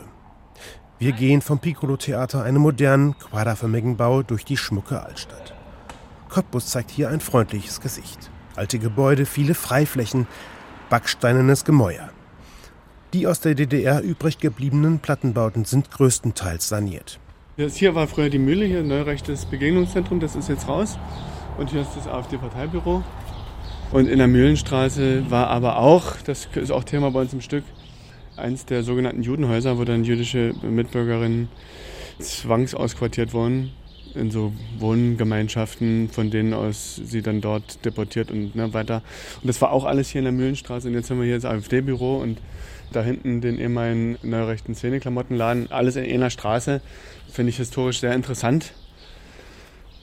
Wir 0.98 1.12
gehen 1.12 1.42
vom 1.42 1.58
Piccolo 1.58 1.98
Theater 1.98 2.42
einen 2.42 2.62
modernen, 2.62 3.18
quaderförmigen 3.18 3.96
Bau 3.96 4.22
durch 4.22 4.44
die 4.44 4.56
schmucke 4.56 5.02
Altstadt. 5.02 5.54
Cottbus 6.30 6.66
zeigt 6.66 6.90
hier 6.90 7.10
ein 7.10 7.20
freundliches 7.20 7.80
Gesicht. 7.80 8.30
Alte 8.60 8.78
Gebäude, 8.78 9.24
viele 9.24 9.54
Freiflächen, 9.54 10.26
backsteinernes 10.90 11.64
Gemäuer. 11.64 12.10
Die 13.14 13.26
aus 13.26 13.40
der 13.40 13.54
DDR 13.54 14.02
übrig 14.02 14.36
gebliebenen 14.36 14.98
Plattenbauten 14.98 15.64
sind 15.64 15.90
größtenteils 15.90 16.68
saniert. 16.68 17.18
Das 17.56 17.76
hier 17.76 17.94
war 17.94 18.06
früher 18.06 18.28
die 18.28 18.38
Mühle, 18.38 18.66
hier 18.66 18.82
neurechtes 18.82 19.46
Begegnungszentrum, 19.46 20.20
das 20.20 20.36
ist 20.36 20.50
jetzt 20.50 20.68
raus. 20.68 20.98
Und 21.56 21.70
hier 21.70 21.80
ist 21.80 21.96
das 21.96 22.06
AfD-Parteibüro. 22.06 23.02
Und 23.92 24.08
in 24.10 24.18
der 24.18 24.28
Mühlenstraße 24.28 25.30
war 25.30 25.46
aber 25.46 25.78
auch, 25.78 26.16
das 26.26 26.46
ist 26.54 26.70
auch 26.70 26.84
Thema 26.84 27.10
bei 27.12 27.22
uns 27.22 27.32
im 27.32 27.40
Stück, 27.40 27.64
eins 28.36 28.66
der 28.66 28.82
sogenannten 28.82 29.22
Judenhäuser, 29.22 29.78
wo 29.78 29.84
dann 29.84 30.04
jüdische 30.04 30.52
Mitbürgerinnen 30.60 31.48
zwangsausquartiert 32.18 33.32
wurden 33.32 33.70
in 34.14 34.30
so 34.30 34.52
Wohngemeinschaften, 34.78 36.08
von 36.08 36.30
denen 36.30 36.54
aus 36.54 37.00
sie 37.04 37.22
dann 37.22 37.40
dort 37.40 37.84
deportiert 37.84 38.30
und 38.30 38.54
ne, 38.54 38.72
weiter. 38.74 39.02
Und 39.42 39.48
das 39.48 39.60
war 39.60 39.72
auch 39.72 39.84
alles 39.84 40.10
hier 40.10 40.20
in 40.20 40.24
der 40.24 40.32
Mühlenstraße. 40.32 40.88
Und 40.88 40.94
jetzt 40.94 41.10
haben 41.10 41.18
wir 41.18 41.26
hier 41.26 41.36
das 41.36 41.44
AfD-Büro 41.44 42.18
und 42.18 42.40
da 42.92 43.02
hinten 43.02 43.40
den 43.40 43.58
ehemaligen 43.58 44.18
neurechten 44.22 44.74
Szeneklamottenladen. 44.74 45.70
Alles 45.70 45.96
in 45.96 46.04
einer 46.04 46.30
Straße. 46.30 46.80
Finde 47.30 47.50
ich 47.50 47.56
historisch 47.56 48.00
sehr 48.00 48.14
interessant 48.14 48.72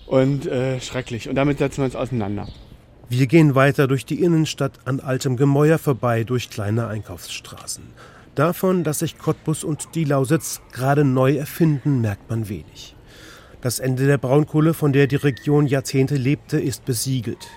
und 0.06 0.46
äh, 0.46 0.80
schrecklich. 0.80 1.30
Und 1.30 1.36
damit 1.36 1.60
setzen 1.60 1.80
wir 1.80 1.86
uns 1.86 1.96
auseinander. 1.96 2.48
Wir 3.10 3.28
gehen 3.28 3.56
weiter 3.56 3.88
durch 3.88 4.06
die 4.06 4.22
Innenstadt 4.22 4.80
an 4.86 5.00
altem 5.00 5.38
Gemäuer 5.38 5.78
vorbei 5.78 6.24
durch 6.24 6.50
kleine 6.50 6.88
Einkaufsstraßen. 6.88 7.84
Davon, 8.36 8.84
dass 8.84 9.00
sich 9.00 9.18
Cottbus 9.18 9.64
und 9.64 9.96
die 9.96 10.04
Lausitz 10.04 10.62
gerade 10.72 11.06
neu 11.06 11.38
erfinden, 11.38 12.02
merkt 12.02 12.30
man 12.30 12.50
wenig. 12.50 12.97
Das 13.68 13.80
Ende 13.80 14.08
der 14.08 14.18
Braunkohle, 14.18 14.74
von 14.74 14.94
der 14.94 15.08
die 15.08 15.18
Region 15.18 15.68
Jahrzehnte 15.68 16.16
lebte, 16.16 16.58
ist 16.58 16.86
besiegelt. 16.86 17.50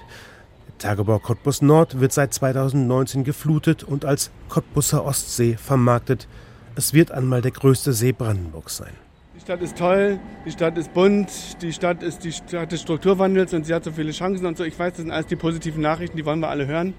Der 0.67 0.79
Tagebau 0.79 1.21
Cottbus 1.21 1.63
Nord 1.63 2.01
wird 2.01 2.13
seit 2.13 2.35
2019 2.35 3.23
geflutet 3.23 3.85
und 3.85 4.05
als 4.05 4.33
Cottbuser 4.49 5.05
Ostsee 5.05 5.57
vermarktet. 5.57 6.27
Es 6.75 6.95
wird 6.95 7.13
einmal 7.13 7.43
der 7.43 7.53
größte 7.53 7.93
See 7.93 8.11
Brandenburgs 8.11 8.79
sein. 8.79 8.91
Die 9.37 9.41
Stadt 9.41 9.63
ist 9.63 9.79
toll, 9.79 10.19
die 10.45 10.51
Stadt 10.51 10.77
ist 10.79 10.93
bunt, 10.95 11.31
die 11.63 11.73
Stadt 11.73 12.03
ist 12.03 12.25
die 12.25 12.33
Stadt 12.33 12.73
des 12.73 12.81
Strukturwandels 12.83 13.55
und 13.55 13.65
sie 13.65 13.73
hat 13.73 13.85
so 13.85 13.93
viele 13.93 14.11
Chancen 14.11 14.47
und 14.47 14.59
so. 14.59 14.65
Ich 14.65 14.77
weiß, 14.77 14.95
das 14.95 15.03
sind 15.03 15.13
alles 15.13 15.29
die 15.29 15.37
positiven 15.37 15.81
Nachrichten, 15.81 16.17
die 16.17 16.27
wollen 16.27 16.41
wir 16.41 16.49
alle 16.49 16.67
hören. 16.67 16.93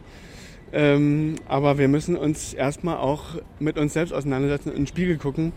Ähm, 0.73 1.35
aber 1.47 1.77
wir 1.77 1.87
müssen 1.87 2.15
uns 2.15 2.53
erstmal 2.53 2.97
auch 2.97 3.35
mit 3.59 3.77
uns 3.77 3.93
selbst 3.93 4.13
auseinandersetzen, 4.13 4.69
in 4.69 4.77
den 4.77 4.87
Spiegel 4.87 5.17
gucken 5.17 5.51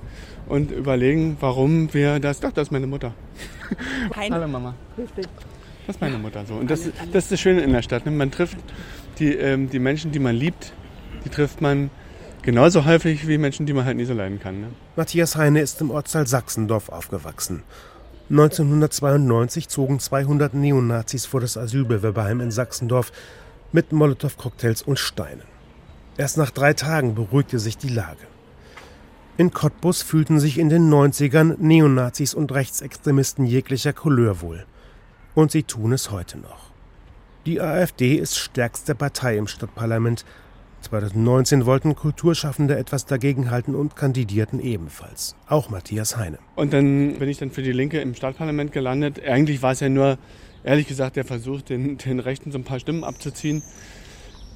und 0.49 0.73
überlegen, 0.73 1.37
warum 1.41 1.93
wir 1.95 2.19
das. 2.19 2.41
Doch, 2.41 2.51
das 2.53 2.69
ist 2.69 2.73
meine 2.73 2.87
Mutter. 2.87 3.15
Hallo 4.17 4.49
Mama. 4.49 4.75
Das 4.97 5.97
ist 5.97 6.01
meine 6.01 6.19
Mutter 6.19 6.45
so. 6.47 6.55
Und 6.55 6.71
das, 6.71 6.91
das 7.13 7.25
ist 7.25 7.33
das 7.33 7.41
Schöne 7.41 7.61
in 7.61 7.73
der 7.73 7.83
Stadt. 7.83 8.07
Ne? 8.07 8.13
Man 8.13 8.31
trifft 8.31 8.57
die, 9.19 9.35
ähm, 9.35 9.71
die 9.71 9.79
Menschen, 9.79 10.13
die 10.13 10.19
man 10.19 10.35
liebt, 10.35 10.73
die 11.25 11.29
trifft 11.29 11.61
man 11.61 11.91
genauso 12.43 12.85
häufig 12.85 13.29
wie 13.29 13.39
Menschen, 13.39 13.67
die 13.67 13.73
man 13.73 13.85
halt 13.85 13.97
nie 13.97 14.05
so 14.05 14.15
leiden 14.15 14.41
kann. 14.41 14.61
Ne? 14.61 14.67
Matthias 14.97 15.37
Heine 15.37 15.61
ist 15.61 15.81
im 15.81 15.91
Ortsteil 15.91 16.27
Sachsendorf 16.27 16.89
aufgewachsen. 16.89 17.63
1992 18.31 19.69
zogen 19.69 20.01
200 20.01 20.55
Neonazis 20.55 21.27
vor 21.27 21.41
das 21.41 21.59
Asylbewerberheim 21.59 22.41
in 22.41 22.51
Sachsendorf 22.51 23.13
mit 23.75 23.93
Molotow-Cocktails 23.93 24.83
und 24.83 25.01
Steinen. 25.01 25.43
Erst 26.17 26.39
nach 26.39 26.51
drei 26.51 26.75
Tagen 26.75 27.17
beruhigte 27.17 27.59
sich 27.59 27.77
die 27.77 27.89
Lage. 27.89 28.23
In 29.37 29.53
Cottbus 29.53 30.01
fühlten 30.01 30.39
sich 30.39 30.59
in 30.59 30.69
den 30.69 30.89
90ern 30.89 31.57
Neonazis 31.59 32.35
und 32.35 32.53
Rechtsextremisten 32.53 33.45
jeglicher 33.45 33.93
Couleur 33.93 34.41
wohl. 34.41 34.65
Und 35.35 35.51
sie 35.51 35.65
tun 35.65 35.93
es 35.93 36.13
heute 36.13 36.39
noch. 36.39 36.71
Die 37.47 37.61
AfD 37.61 38.15
ist 38.15 38.39
stärkste 38.39 38.95
Partei 38.95 39.37
im 39.37 39.49
Stadtparlament. 39.49 40.25
2019 40.83 41.67
wollten 41.67 41.97
Kulturschaffende 41.97 42.79
etwas 42.79 43.07
dagegenhalten 43.07 43.75
und 43.75 43.97
kandidierten 43.97 44.61
ebenfalls. 44.61 45.35
Auch 45.49 45.69
Matthias 45.69 46.17
Heine. 46.17 46.39
Und 46.55 46.73
dann 46.73 47.19
bin 47.19 47.29
ich 47.29 47.39
dann 47.39 47.51
für 47.51 47.63
die 47.63 47.73
Linke 47.73 48.01
im 48.01 48.15
Stadtparlament 48.15 48.71
gelandet. 48.71 49.21
Eigentlich 49.27 49.63
war 49.63 49.73
es 49.73 49.81
ja 49.81 49.89
nur, 49.89 50.17
ehrlich 50.65 50.89
gesagt, 50.89 51.17
der 51.17 51.25
Versuch, 51.25 51.63
den, 51.63 51.99
den 51.99 52.19
Rechten 52.19 52.51
so 52.51 52.59
ein 52.59 52.65
paar 52.65 52.81
Stimmen 52.81 53.05
abzuziehen. 53.05 53.63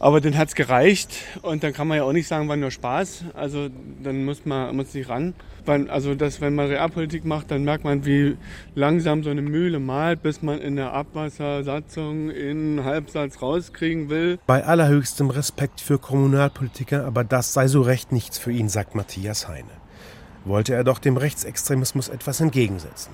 Aber 0.01 0.21
dann 0.21 0.39
hat 0.39 0.49
es 0.49 0.55
gereicht 0.55 1.11
und 1.43 1.65
dann 1.65 1.73
kann 1.73 1.89
man 1.89 1.97
ja 1.97 2.05
auch 2.05 2.13
nicht 2.13 2.29
sagen, 2.29 2.49
war 2.49 2.57
nur 2.57 2.71
Spaß. 2.71 3.25
Also 3.35 3.69
dann 4.01 4.25
muss 4.25 4.45
man 4.47 4.77
muss 4.77 4.93
sich 4.93 5.09
ran. 5.09 5.35
Also 5.67 6.15
das, 6.15 6.41
wenn 6.41 6.55
man 6.55 6.69
Realpolitik 6.69 7.25
macht, 7.25 7.51
dann 7.51 7.65
merkt 7.65 7.83
man, 7.83 8.07
wie 8.07 8.37
langsam 8.77 9.25
so 9.25 9.31
eine 9.31 9.43
Mühle 9.43 9.81
malt, 9.81 10.23
bis 10.23 10.41
man 10.41 10.61
in 10.61 10.77
der 10.77 10.93
Abwassersatzung 10.93 12.31
in 12.31 12.85
Halbsatz 12.85 13.43
rauskriegen 13.43 14.09
will. 14.09 14.39
Bei 14.47 14.65
allerhöchstem 14.65 15.31
Respekt 15.31 15.81
für 15.81 15.99
Kommunalpolitiker, 15.99 17.05
aber 17.05 17.25
das 17.25 17.53
sei 17.53 17.67
so 17.67 17.83
recht 17.83 18.13
nichts 18.13 18.39
für 18.39 18.53
ihn, 18.53 18.69
sagt 18.69 18.95
Matthias 18.95 19.49
Heine. 19.49 19.69
Wollte 20.45 20.75
er 20.75 20.85
doch 20.85 21.01
dem 21.01 21.17
Rechtsextremismus 21.17 22.09
etwas 22.09 22.41
entgegensetzen. 22.41 23.13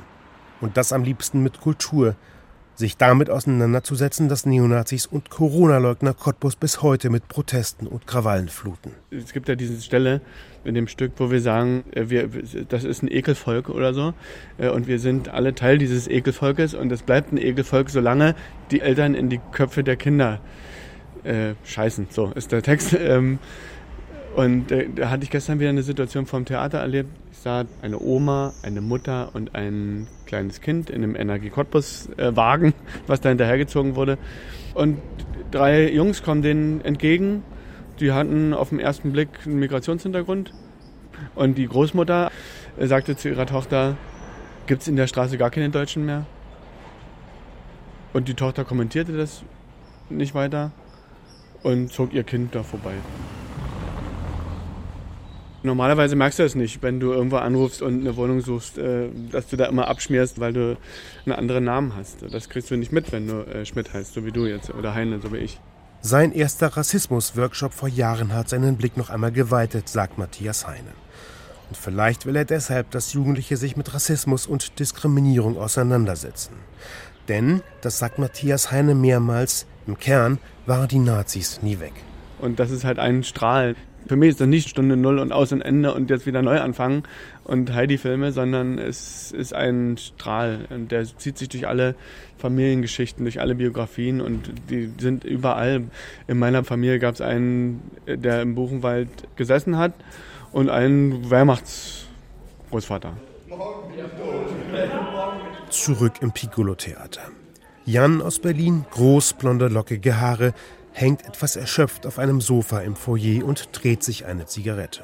Und 0.61 0.77
das 0.77 0.93
am 0.93 1.03
liebsten 1.03 1.43
mit 1.43 1.61
Kultur, 1.61 2.15
sich 2.79 2.97
damit 2.97 3.31
auseinanderzusetzen, 3.31 4.29
dass 4.29 4.47
Neonazis 4.47 5.07
und 5.07 5.31
Corona-Leugner 5.31 6.15
Cottbus 6.15 6.57
bis 6.57 6.83
heute 6.83 7.11
mit 7.11 7.29
Protesten 7.29 7.87
und 7.87 8.07
Krawallen 8.07 8.49
fluten. 8.49 8.93
Es 9.11 9.33
gibt 9.33 9.49
ja 9.49 9.55
diese 9.55 9.81
Stelle 9.81 10.21
in 10.65 10.75
dem 10.75 10.89
Stück, 10.89 11.13
wo 11.17 11.31
wir 11.31 11.41
sagen, 11.41 11.85
äh, 11.93 12.09
wir, 12.09 12.29
das 12.69 12.85
ist 12.85 13.03
ein 13.03 13.11
Ekelvolk 13.11 13.69
oder 13.69 13.95
so 13.95 14.15
äh, 14.59 14.69
und 14.69 14.87
wir 14.87 14.99
sind 14.99 15.29
alle 15.29 15.55
Teil 15.55 15.79
dieses 15.79 16.09
Ekelvolkes 16.09 16.75
und 16.75 16.91
es 16.91 17.03
bleibt 17.03 17.33
ein 17.33 17.39
Ekelvolk, 17.39 17.91
solange 17.91 18.35
die 18.71 18.81
Eltern 18.81 19.15
in 19.15 19.29
die 19.29 19.41
Köpfe 19.53 19.85
der 19.85 19.97
Kinder 19.97 20.41
äh, 21.25 21.55
scheißen. 21.65 22.09
So 22.11 22.33
ist 22.35 22.53
der 22.53 22.63
Text. 22.63 22.97
Ähm, 23.05 23.39
und 24.35 24.73
äh, 24.73 24.89
da 24.95 25.11
hatte 25.11 25.25
ich 25.25 25.31
gestern 25.31 25.61
wieder 25.61 25.69
eine 25.69 25.83
Situation 25.83 26.27
vom 26.27 26.45
Theater 26.45 26.79
erlebt. 26.79 27.11
Sah 27.45 27.67
eine 27.83 28.01
Oma, 28.01 28.55
eine 28.63 28.81
Mutter 28.81 29.29
und 29.35 29.55
ein 29.55 30.07
kleines 30.25 30.63
Kind 30.63 30.89
in 30.89 31.03
einem 31.03 31.15
Energie 31.15 31.51
Cottbus 31.51 32.09
Wagen, 32.17 32.73
was 33.07 33.21
da 33.21 33.29
hinterhergezogen 33.29 33.97
wurde. 33.97 34.17
Und 34.73 34.97
drei 35.51 35.93
Jungs 35.93 36.23
kommen 36.23 36.41
denen 36.41 36.81
entgegen. 36.81 37.43
Die 38.01 38.13
hatten 38.13 38.55
auf 38.55 38.71
den 38.71 38.81
ersten 38.81 39.13
Blick 39.13 39.29
einen 39.45 39.59
Migrationshintergrund. 39.59 40.55
Und 41.35 41.59
die 41.59 41.69
Großmutter 41.69 42.31
äh, 42.79 42.87
sagte 42.87 43.15
zu 43.15 43.29
ihrer 43.29 43.45
Tochter, 43.45 43.99
gibt 44.67 44.81
es 44.81 44.89
in 44.89 44.97
der 44.97 45.07
Straße 45.07 45.37
gar 45.37 45.51
keine 45.51 45.69
Deutschen 45.69 46.07
mehr? 46.07 46.25
Und 48.15 48.27
die 48.29 48.35
Tochter 48.35 48.65
kommentierte 48.65 49.15
das 49.19 49.43
nicht 50.09 50.35
weiter 50.35 50.73
und 51.63 51.93
zog 51.93 52.15
ihr 52.15 52.25
Kind 52.25 52.55
da 52.55 52.63
vorbei. 52.63 52.95
Normalerweise 55.65 56.15
merkst 56.15 56.39
du 56.39 56.43
das 56.43 56.55
nicht, 56.55 56.83
wenn 56.83 57.01
du 57.01 57.13
irgendwo 57.13 57.37
anrufst 57.37 57.81
und 57.81 58.01
eine 58.01 58.15
Wohnung 58.17 58.43
suchst, 58.43 58.77
äh, 58.77 59.09
dass 59.33 59.49
du 59.49 59.57
da 59.57 59.65
immer 59.65 59.89
abschmierst, 59.89 60.39
weil 60.39 60.53
du 60.53 60.77
einen 61.25 61.35
anderen 61.35 61.65
Namen 61.65 61.97
hast. 61.97 62.19
Das 62.31 62.51
kriegst 62.51 62.71
du 62.71 62.77
nicht 62.77 62.93
mit, 62.93 63.13
wenn 63.13 63.27
du 63.27 63.47
äh, 63.47 63.65
Schmidt 63.65 63.95
heißt, 63.95 64.13
so 64.13 64.27
wie 64.27 64.31
du 64.31 64.45
jetzt, 64.45 64.75
oder 64.75 64.95
Heine, 64.95 65.21
so 65.23 65.33
wie 65.33 65.39
ich. 65.39 65.59
Sein 66.03 66.33
erster 66.33 66.67
Rassismus-Workshop 66.67 67.73
vor 67.73 67.89
Jahren 67.89 68.35
hat 68.35 68.51
seinen 68.51 68.77
Blick 68.77 68.99
noch 68.99 69.09
einmal 69.09 69.33
geweitet, 69.33 69.89
sagt 69.89 70.19
Matthias 70.19 70.67
Heine. 70.67 70.93
Und 71.71 71.79
vielleicht 71.79 72.27
will 72.27 72.37
er 72.37 72.45
deshalb, 72.45 72.91
dass 72.91 73.15
Jugendliche 73.15 73.57
sich 73.57 73.75
mit 73.75 73.95
Rassismus 73.95 74.47
und 74.47 74.79
Diskriminierung 74.79 75.57
auseinandersetzen. 75.57 76.57
Denn, 77.29 77.63
das 77.81 77.99
sagt 77.99 78.19
Matthias 78.19 78.71
Heine 78.71 78.95
mehrmals, 78.95 79.65
im 79.87 79.99
Kern 79.99 80.39
waren 80.67 80.89
die 80.89 80.99
Nazis 80.99 81.63
nie 81.63 81.81
weg. 81.81 81.95
Und 82.39 82.59
das 82.61 82.71
ist 82.71 82.85
halt 82.85 82.99
ein 82.99 83.25
Strahl, 83.25 83.77
für 84.07 84.17
mich 84.17 84.31
ist 84.31 84.41
das 84.41 84.49
nicht 84.49 84.69
Stunde 84.69 84.97
Null 84.97 85.19
und 85.19 85.33
Aus 85.33 85.53
und 85.53 85.61
Ende 85.61 85.95
und 85.95 86.11
jetzt 86.11 86.27
wieder 86.27 86.43
neu 86.43 86.61
anfangen 86.61 87.05
und 87.45 87.73
Heidi-Filme, 87.73 88.33
sondern 88.33 88.79
es 88.79 89.33
ist 89.33 89.55
ein 89.55 89.97
Strahl 89.99 90.67
und 90.71 90.93
der 90.93 91.05
zieht 91.05 91.39
sich 91.39 91.49
durch 91.49 91.67
alle 91.67 91.95
Familiengeschichten, 92.39 93.25
durch 93.25 93.41
alle 93.41 93.55
Biografien 93.55 94.21
und 94.21 94.51
die 94.71 94.91
sind 94.99 95.25
überall. 95.25 95.85
In 96.29 96.39
meiner 96.39 96.65
Familie 96.65 96.99
gab 96.99 97.15
es 97.15 97.21
einen, 97.21 97.81
der 98.07 98.43
im 98.43 98.55
Buchenwald 98.55 99.09
gesessen 99.37 99.79
hat 99.79 99.95
und 100.53 100.69
einen 100.69 101.31
Wehrmachtsgroßvater. 101.31 103.17
Zurück 105.71 106.15
im 106.21 106.33
Piccolo-Theater. 106.33 107.23
Jan 107.87 108.23
aus 108.23 108.39
Berlin, 108.39 108.87
groß, 108.91 109.35
blonde, 109.35 109.69
lockige 109.69 110.21
Haare, 110.21 110.55
hängt 110.95 111.27
etwas 111.27 111.57
erschöpft 111.57 112.07
auf 112.07 112.19
einem 112.19 112.41
Sofa 112.41 112.79
im 112.81 112.97
Foyer 112.97 113.45
und 113.45 113.69
dreht 113.73 114.03
sich 114.03 114.25
eine 114.25 114.47
Zigarette. 114.47 115.03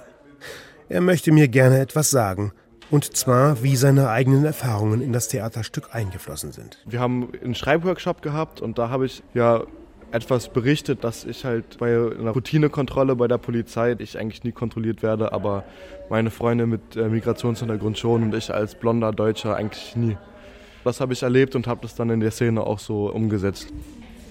Er 0.88 1.00
möchte 1.00 1.33
mir 1.33 1.48
gerne 1.48 1.81
etwas 1.81 2.11
sagen, 2.11 2.53
und 2.90 3.16
zwar, 3.16 3.62
wie 3.62 3.76
seine 3.76 4.09
eigenen 4.09 4.44
Erfahrungen 4.44 5.00
in 5.00 5.12
das 5.12 5.29
Theaterstück 5.29 5.90
eingeflossen 5.92 6.53
sind. 6.53 6.79
Wir 6.87 7.00
haben 7.00 7.31
einen 7.42 7.55
Schreibworkshop 7.55 8.22
gehabt 8.22 8.61
und 8.61 8.79
da 8.79 8.88
habe 8.88 9.07
ich 9.07 9.22
ja 9.35 9.64
etwas 10.12 10.48
berichtet, 10.48 11.05
dass 11.05 11.24
ich 11.24 11.44
halt 11.44 11.79
bei 11.79 11.94
einer 11.94 12.33
Routinekontrolle 12.33 13.14
bei 13.14 13.29
der 13.29 13.38
Polizei, 13.38 13.94
ich 13.98 14.18
eigentlich 14.18 14.42
nie 14.42 14.53
kontrolliert 14.53 15.03
werde, 15.03 15.33
aber 15.33 15.64
meine 16.09 16.31
Freunde 16.31 16.66
mit 16.66 16.96
äh, 16.96 17.09
Migrationshintergrund 17.09 17.98
schon 17.98 18.24
und 18.24 18.35
ich 18.35 18.53
als 18.53 18.74
blonder 18.74 19.12
Deutscher 19.12 19.55
eigentlich 19.57 19.94
nie. 19.94 20.16
Das 20.83 21.00
habe 21.00 21.12
ich 21.12 21.22
erlebt 21.22 21.55
und 21.55 21.66
habe 21.66 21.83
das 21.83 21.94
dann 21.94 22.11
in 22.11 22.20
der 22.20 22.31
Szene 22.31 22.62
auch 22.62 22.79
so 22.79 23.11
umgesetzt. 23.11 23.72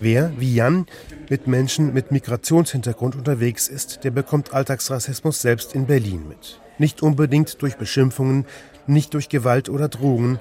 Wer, 0.01 0.31
wie 0.37 0.55
Jan, 0.55 0.85
mit 1.29 1.47
Menschen 1.47 1.93
mit 1.93 2.11
Migrationshintergrund 2.11 3.17
unterwegs 3.17 3.67
ist, 3.67 4.05
der 4.05 4.11
bekommt 4.11 4.53
Alltagsrassismus 4.53 5.41
selbst 5.41 5.75
in 5.75 5.87
Berlin 5.87 6.25
mit. 6.29 6.61
Nicht 6.77 7.03
unbedingt 7.03 7.61
durch 7.61 7.75
Beschimpfungen, 7.75 8.45
nicht 8.87 9.13
durch 9.13 9.27
Gewalt 9.27 9.67
oder 9.67 9.89
Drogen, 9.89 10.39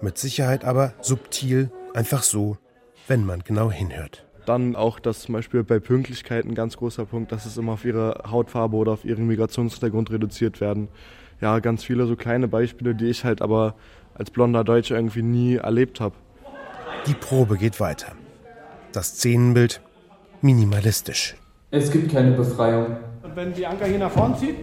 mit 0.00 0.16
Sicherheit 0.16 0.64
aber 0.64 0.94
subtil, 1.00 1.72
einfach 1.92 2.22
so, 2.22 2.56
wenn 3.08 3.26
man 3.26 3.42
genau 3.42 3.72
hinhört. 3.72 4.24
Dann 4.46 4.76
auch, 4.76 5.00
dass 5.00 5.22
zum 5.22 5.32
Beispiel 5.34 5.64
bei 5.64 5.80
Pünktlichkeit 5.80 6.44
ein 6.44 6.54
ganz 6.54 6.76
großer 6.76 7.04
Punkt, 7.04 7.32
dass 7.32 7.46
es 7.46 7.56
immer 7.56 7.72
auf 7.72 7.84
ihre 7.84 8.22
Hautfarbe 8.30 8.76
oder 8.76 8.92
auf 8.92 9.04
ihren 9.04 9.26
Migrationshintergrund 9.26 10.12
reduziert 10.12 10.60
werden. 10.60 10.86
Ja, 11.40 11.58
ganz 11.58 11.82
viele 11.82 12.06
so 12.06 12.14
kleine 12.14 12.46
Beispiele, 12.46 12.94
die 12.94 13.06
ich 13.06 13.24
halt 13.24 13.42
aber 13.42 13.74
als 14.14 14.30
blonder 14.30 14.62
Deutscher 14.62 14.94
irgendwie 14.94 15.22
nie 15.22 15.56
erlebt 15.56 16.00
habe. 16.00 16.14
Die 17.06 17.14
Probe 17.14 17.56
geht 17.56 17.80
weiter. 17.80 18.12
Das 18.92 19.08
Szenenbild 19.10 19.80
minimalistisch. 20.42 21.36
Es 21.70 21.90
gibt 21.90 22.12
keine 22.12 22.32
Befreiung. 22.32 22.96
Und 23.22 23.36
wenn 23.36 23.52
die 23.52 23.64
Anker 23.64 23.86
hier 23.86 23.98
nach 23.98 24.10
vorn 24.10 24.36
zieht, 24.36 24.56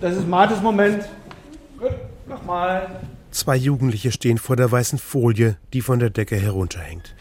das 0.00 0.16
ist 0.16 0.26
Martes 0.26 0.62
Moment. 0.62 1.04
Gut, 1.78 1.92
nochmal. 2.26 3.00
Zwei 3.30 3.56
Jugendliche 3.56 4.10
stehen 4.10 4.38
vor 4.38 4.56
der 4.56 4.72
weißen 4.72 4.98
Folie, 4.98 5.58
die 5.74 5.82
von 5.82 5.98
der 5.98 6.08
Decke 6.08 6.36
herunterhängt. 6.36 7.14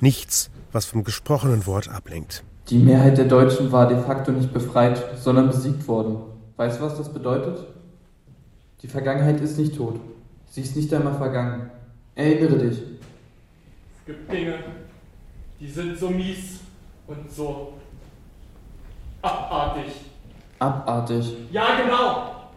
Nichts, 0.00 0.50
was 0.72 0.86
vom 0.86 1.04
gesprochenen 1.04 1.66
Wort 1.66 1.88
ablenkt. 1.88 2.42
Die 2.68 2.78
Mehrheit 2.78 3.18
der 3.18 3.26
Deutschen 3.26 3.70
war 3.70 3.86
de 3.86 4.02
facto 4.02 4.32
nicht 4.32 4.52
befreit, 4.52 5.00
sondern 5.20 5.48
besiegt 5.48 5.86
worden. 5.86 6.16
Weißt 6.56 6.80
du, 6.80 6.84
was 6.84 6.96
das 6.96 7.12
bedeutet? 7.12 7.64
Die 8.82 8.88
Vergangenheit 8.88 9.40
ist 9.40 9.58
nicht 9.58 9.76
tot. 9.76 10.00
Sie 10.50 10.62
ist 10.62 10.74
nicht 10.74 10.92
einmal 10.92 11.14
vergangen. 11.14 11.70
Erinnere 12.16 12.58
dich. 12.58 12.78
Es 12.78 14.06
gibt 14.06 14.32
Dinge, 14.32 14.54
die 15.62 15.68
sind 15.68 15.96
so 15.96 16.10
mies 16.10 16.58
und 17.06 17.30
so 17.30 17.74
abartig. 19.22 19.92
Abartig. 20.58 21.36
Ja, 21.52 21.80
genau. 21.80 22.50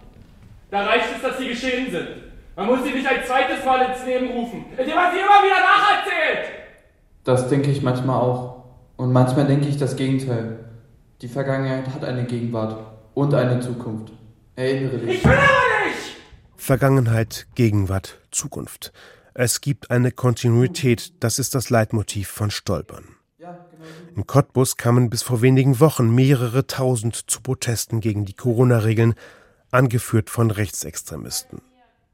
Da 0.72 0.86
reicht 0.88 1.16
es, 1.16 1.22
dass 1.22 1.38
sie 1.38 1.50
geschehen 1.50 1.92
sind. 1.92 2.08
Man 2.56 2.66
muss 2.66 2.84
sie 2.84 2.94
nicht 2.94 3.06
ein 3.06 3.24
zweites 3.24 3.64
Mal 3.64 3.92
ins 3.92 4.04
Leben 4.06 4.32
rufen, 4.32 4.66
indem 4.72 4.96
man 4.96 5.12
sie 5.14 5.20
immer 5.20 5.44
wieder 5.44 5.62
nacherzählt. 5.62 6.48
Das 7.24 7.48
denke 7.48 7.70
ich 7.70 7.84
manchmal 7.84 8.20
auch. 8.20 8.64
Und 8.98 9.12
manchmal 9.14 9.46
denke 9.46 9.68
ich 9.68 9.78
das 9.78 9.96
Gegenteil. 9.96 10.66
Die 11.22 11.28
Vergangenheit 11.28 11.88
hat 11.88 12.04
eine 12.04 12.24
Gegenwart 12.24 12.78
und 13.14 13.34
eine 13.36 13.60
Zukunft. 13.60 14.14
Erinnere 14.56 14.98
dich. 14.98 15.18
Ich 15.18 15.26
will 15.26 15.32
aber 15.32 15.86
nicht! 15.86 16.16
Vergangenheit, 16.56 17.46
Gegenwart, 17.54 18.20
Zukunft. 18.32 18.92
Es 19.38 19.60
gibt 19.60 19.92
eine 19.92 20.12
Kontinuität, 20.12 21.12
das 21.20 21.40
ist 21.40 21.56
das 21.56 21.70
Leitmotiv 21.70 22.30
von 22.30 22.52
Stolpern. 22.52 23.18
In 24.16 24.26
Cottbus 24.26 24.78
kamen 24.78 25.10
bis 25.10 25.24
vor 25.24 25.42
wenigen 25.42 25.82
Wochen 25.82 26.16
mehrere 26.16 26.68
tausend 26.68 27.30
zu 27.30 27.42
Protesten 27.42 28.00
gegen 28.00 28.24
die 28.24 28.34
Corona-Regeln, 28.34 29.14
angeführt 29.72 30.30
von 30.30 30.52
Rechtsextremisten. 30.52 31.62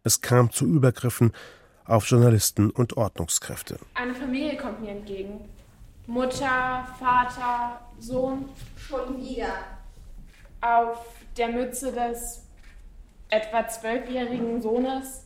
Es 0.04 0.22
kam 0.22 0.50
zu 0.50 0.66
Übergriffen 0.66 1.32
auf 1.86 2.08
Journalisten 2.08 2.72
und 2.72 2.98
Ordnungskräfte. 2.98 3.78
Eine 3.94 4.16
Familie 4.16 4.58
kommt 4.58 4.82
mir 4.82 4.90
entgegen. 4.90 5.42
Mutter, 6.08 6.88
Vater, 6.98 7.82
Sohn. 8.00 8.50
Schon 8.76 9.22
wieder. 9.22 9.54
Auf 10.60 11.06
der 11.38 11.50
Mütze 11.50 11.92
des 11.92 12.42
etwa 13.30 13.68
zwölfjährigen 13.68 14.60
Sohnes 14.60 15.26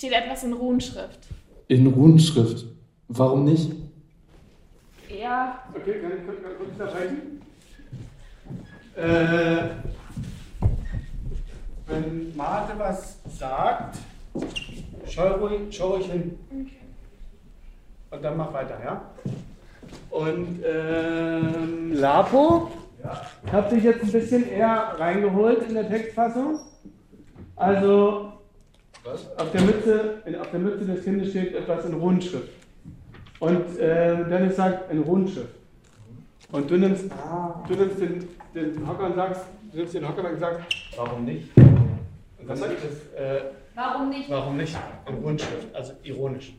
steht 0.00 0.12
etwas 0.12 0.44
in 0.44 0.54
Runenschrift. 0.54 1.28
In 1.68 1.86
Runenschrift? 1.86 2.64
Warum 3.08 3.44
nicht? 3.44 3.70
Ja. 5.10 5.62
Okay, 5.74 6.00
kann 6.00 6.12
ich, 6.12 6.68
ich 6.72 6.78
da 6.78 6.88
sprechen? 6.88 7.42
Äh, 8.96 9.68
wenn 11.86 12.34
Marte 12.34 12.78
was 12.78 13.18
sagt, 13.38 13.98
schau 15.06 15.34
ruhig, 15.34 15.60
schau 15.70 15.90
ruhig 15.90 16.10
hin. 16.10 16.38
Und 18.10 18.24
dann 18.24 18.38
mach 18.38 18.54
weiter, 18.54 18.80
ja? 18.82 19.02
Und 20.08 20.62
ähm, 20.64 21.92
Lapo 21.92 22.70
ja. 23.04 23.20
hat 23.52 23.68
sich 23.68 23.84
jetzt 23.84 24.02
ein 24.02 24.12
bisschen 24.12 24.48
eher 24.48 24.94
reingeholt 24.96 25.68
in 25.68 25.74
der 25.74 25.90
Textfassung. 25.90 26.58
Also 27.54 28.29
was? 29.04 29.38
Auf, 29.38 29.50
der 29.52 29.62
Mütze, 29.62 30.22
auf 30.40 30.50
der 30.50 30.60
Mütze 30.60 30.84
des 30.84 31.04
Kindes 31.04 31.30
steht 31.30 31.54
etwas 31.54 31.84
in 31.84 31.94
Rundschrift. 31.94 32.48
Und 33.38 33.78
äh, 33.78 34.28
Dennis 34.28 34.56
sagt 34.56 34.92
in 34.92 35.00
Rundschrift. 35.00 35.54
Und 36.52 36.70
du 36.70 36.76
nimmst, 36.76 37.04
du 37.68 37.74
nimmst 37.74 38.00
den, 38.00 38.28
den 38.54 38.88
Hocker 38.88 39.06
und 39.06 39.14
sagst, 39.14 39.42
du 39.70 39.78
nimmst 39.78 39.94
den 39.94 40.08
Hocker 40.08 40.30
und 40.30 40.38
sagst, 40.38 40.66
warum 40.96 41.24
nicht? 41.24 41.48
Und 41.56 42.48
dann 42.48 42.56
sagt 42.56 42.76
es, 42.84 43.18
äh, 43.18 43.42
warum 43.74 44.10
nicht? 44.10 44.28
Warum 44.28 44.56
nicht? 44.56 44.76
In 45.08 45.14
Rundschrift, 45.16 45.74
also 45.74 45.92
ironisch. 46.02 46.52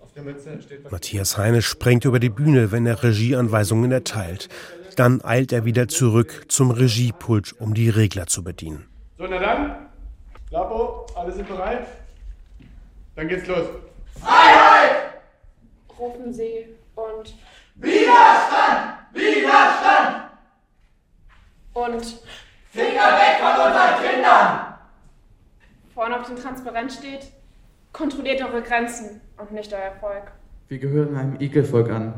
Auf 0.00 0.12
der 0.12 0.24
Mütze 0.24 0.60
steht 0.60 0.84
was. 0.84 0.92
Matthias 0.92 1.38
Heine 1.38 1.62
sprengt 1.62 2.04
über 2.04 2.18
die 2.18 2.30
Bühne, 2.30 2.72
wenn 2.72 2.84
er 2.84 3.02
Regieanweisungen 3.02 3.92
erteilt. 3.92 4.48
Dann 4.96 5.24
eilt 5.24 5.52
er 5.52 5.64
wieder 5.64 5.88
zurück 5.88 6.46
zum 6.48 6.70
Regiepult, 6.70 7.52
um 7.58 7.74
die 7.74 7.88
Regler 7.88 8.26
zu 8.26 8.44
bedienen. 8.44 8.86
So, 9.18 9.26
na 9.28 9.38
dann, 9.38 9.83
alle 11.24 11.32
sind 11.32 11.48
bereit? 11.48 11.86
Dann 13.16 13.28
geht's 13.28 13.46
los. 13.46 13.66
Freiheit! 14.20 15.14
Rufen 15.98 16.32
sie 16.32 16.66
und 16.94 17.34
Widerstand! 17.76 18.98
Widerstand! 19.12 20.30
Und 21.72 22.04
Finger 22.70 23.18
weg 23.18 23.40
von 23.40 23.66
unseren 23.66 24.02
Kindern! 24.02 24.74
Vorne 25.94 26.20
auf 26.20 26.26
dem 26.26 26.36
Transparent 26.36 26.92
steht, 26.92 27.32
kontrolliert 27.92 28.42
eure 28.42 28.62
Grenzen 28.62 29.20
und 29.38 29.52
nicht 29.52 29.72
euer 29.72 29.92
Volk. 30.00 30.32
Wir 30.68 30.78
gehören 30.78 31.16
einem 31.16 31.40
Ekelvolk 31.40 31.90
an. 31.90 32.14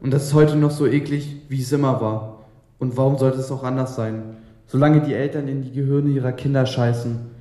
Und 0.00 0.10
das 0.12 0.24
ist 0.24 0.34
heute 0.34 0.56
noch 0.56 0.70
so 0.70 0.86
eklig, 0.86 1.42
wie 1.48 1.62
es 1.62 1.72
immer 1.72 2.00
war. 2.00 2.44
Und 2.78 2.96
warum 2.96 3.16
sollte 3.16 3.38
es 3.38 3.50
auch 3.50 3.62
anders 3.64 3.96
sein? 3.96 4.36
solange 4.72 5.02
die 5.02 5.12
Eltern 5.12 5.48
in 5.48 5.60
die 5.60 5.70
Gehirne 5.70 6.08
ihrer 6.08 6.32
Kinder 6.32 6.64
scheißen. 6.64 7.31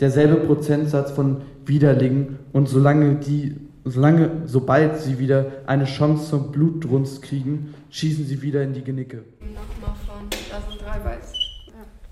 Derselbe 0.00 0.36
Prozentsatz 0.36 1.10
von 1.10 1.42
Widerlingen 1.64 2.38
und 2.52 2.68
solange 2.68 3.16
die, 3.16 3.56
solange, 3.84 4.42
sobald 4.46 4.98
sie 4.98 5.18
wieder 5.18 5.46
eine 5.66 5.84
Chance 5.84 6.30
zum 6.30 6.52
Blutdrunst 6.52 7.22
kriegen, 7.22 7.74
schießen 7.90 8.24
sie 8.24 8.42
wieder 8.42 8.62
in 8.62 8.74
die 8.74 8.82
Genicke. 8.82 9.24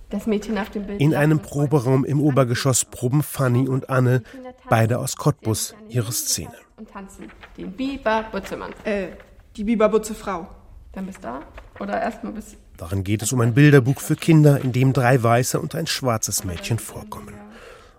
Das 0.09 0.27
Mädchen 0.27 0.59
auf 0.59 0.71
dem 0.71 0.87
Bild. 0.87 1.01
In 1.01 1.15
einem 1.15 1.41
Proberaum 1.41 2.05
im 2.05 2.21
Obergeschoss 2.21 2.85
proben 2.85 3.23
Fanny 3.23 3.69
und 3.69 3.91
Anne, 3.91 4.23
beide 4.69 4.99
aus 4.99 5.17
Cottbus, 5.17 5.75
ihre 5.89 6.13
Szene. 6.13 6.55
Und 6.77 6.91
tanzen 6.91 7.27
den 7.57 7.73
Biber-Butzemann. 7.73 8.73
Äh, 8.85 9.09
die 9.57 9.65
Biber-Butze-Frau. 9.65 10.47
Dann 10.93 11.07
bist 11.07 11.19
du 11.19 11.29
da? 11.29 11.41
Oder 11.81 12.01
erstmal 12.01 12.33
bis 12.33 12.57
Darin 12.77 13.05
geht 13.05 13.23
es 13.23 13.33
um 13.33 13.41
ein 13.41 13.55
Bilderbuch 13.55 14.01
für 14.01 14.17
Kinder, 14.17 14.61
in 14.61 14.73
dem 14.73 14.93
drei 14.93 15.23
weiße 15.23 15.59
und 15.59 15.75
ein 15.75 15.87
schwarzes 15.87 16.45
Mädchen 16.45 16.79
vorkommen. 16.79 17.35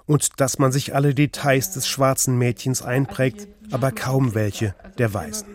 Und 0.08 0.40
dass 0.40 0.58
man 0.58 0.72
sich 0.72 0.96
alle 0.96 1.14
Details 1.14 1.72
des 1.72 1.88
schwarzen 1.88 2.38
Mädchens 2.38 2.82
einprägt, 2.82 3.48
aber 3.72 3.92
kaum 3.92 4.34
welche 4.34 4.74
der 4.98 5.14
weißen. 5.14 5.48